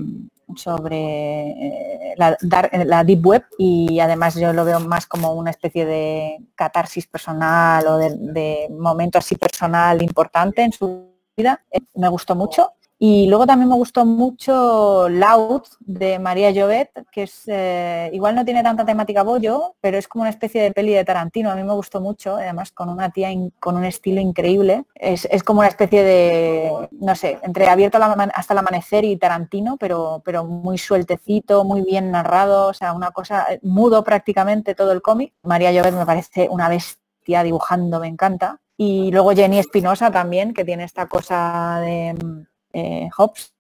[0.58, 2.38] sobre eh, la,
[2.86, 7.86] la, Deep Web y además yo lo veo más como una especie de catarsis personal
[7.88, 11.64] o de, de momento así personal importante en su vida.
[11.72, 12.74] Eh, me gustó mucho
[13.04, 18.45] y luego también me gustó mucho Loud de María Llobet, que es eh, igual no
[18.45, 21.49] tiene tanta temática bollo, pero es como una especie de peli de Tarantino.
[21.49, 23.30] A mí me gustó mucho, además con una tía
[23.60, 24.86] con un estilo increíble.
[24.93, 30.22] Es, como una especie de, no sé, entre abierto hasta el amanecer y Tarantino, pero,
[30.24, 35.02] pero muy sueltecito, muy bien narrado, o sea, una cosa eh, mudo prácticamente todo el
[35.02, 35.34] cómic.
[35.41, 38.60] María Llobet me parece una bestia dibujando, me encanta.
[38.78, 43.54] Y luego Jenny Espinosa también, que tiene esta cosa de eh, Hobbes,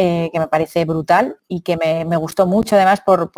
[0.00, 3.32] eh, que me parece brutal y que me, gustó mucho además por,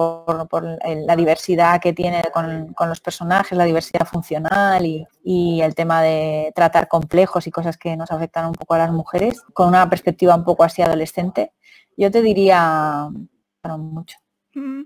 [0.85, 6.87] la diversidad que tiene con, los personajes, la diversidad funcional y, el tema de tratar
[6.87, 10.45] complejos y cosas que nos afectan un poco a las mujeres, con una perspectiva un
[10.45, 11.53] poco así adolescente.
[11.97, 13.09] Yo te diría,
[13.79, 14.19] mucho.
[14.55, 14.83] Mm,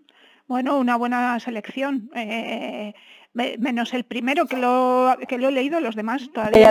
[0.46, 2.08] bueno, una buena selección.
[2.14, 2.94] Eh,
[3.34, 6.70] menos el primero que lo, que lo he leído, los demás todavía,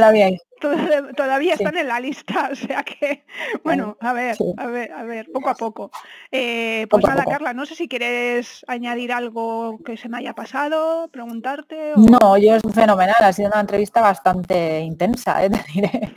[1.16, 3.26] todavía, están en la lista, o sea que,
[3.64, 5.92] bueno, a ver, a ver, a ver, poco a poco.
[6.32, 11.10] Eh, pues nada, Carla, no sé si quieres añadir algo que se me haya pasado,
[11.10, 11.94] preguntarte.
[11.98, 15.50] No, yo es fenomenal, ha sido una entrevista bastante intensa, ¿eh?
[15.50, 16.12] te diré.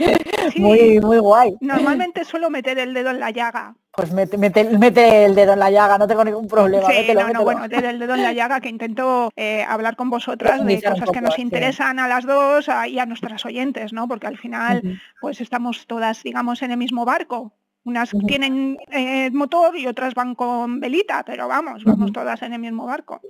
[0.57, 1.57] muy, muy guay.
[1.61, 5.71] Normalmente suelo meter el dedo en la llaga, pues mete, mete, el dedo en la
[5.71, 6.87] llaga, no tengo ningún problema.
[6.89, 10.11] Sí, no, no, bueno, meter el dedo en la llaga que intento eh, hablar con
[10.11, 14.07] vosotras de cosas que nos interesan a las dos y a nuestras oyentes, ¿no?
[14.07, 17.53] Porque al final, pues estamos todas, digamos, en el mismo barco.
[17.87, 22.59] Unas tienen eh, motor y otras van con velita, pero vamos, vamos todas en el
[22.59, 23.21] mismo barco.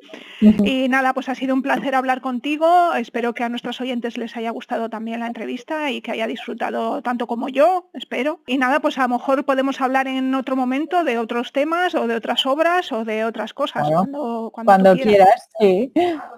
[0.41, 2.95] Y nada, pues ha sido un placer hablar contigo.
[2.95, 7.03] Espero que a nuestros oyentes les haya gustado también la entrevista y que haya disfrutado
[7.03, 8.41] tanto como yo, espero.
[8.47, 12.07] Y nada, pues a lo mejor podemos hablar en otro momento de otros temas o
[12.07, 13.87] de otras obras o de otras cosas.
[13.87, 15.51] cuando, cuando, quieras.
[15.61, 15.93] sí,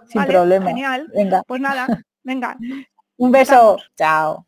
[0.08, 0.66] sin problema.
[0.66, 1.06] Genial.
[1.46, 1.86] Pues nada,
[2.24, 2.56] venga.
[3.16, 3.78] Un beso.
[3.96, 4.47] Chao.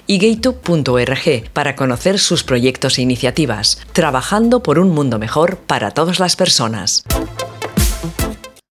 [0.07, 6.19] y gaytube.org para conocer sus proyectos e iniciativas, trabajando por un mundo mejor para todas
[6.19, 7.03] las personas.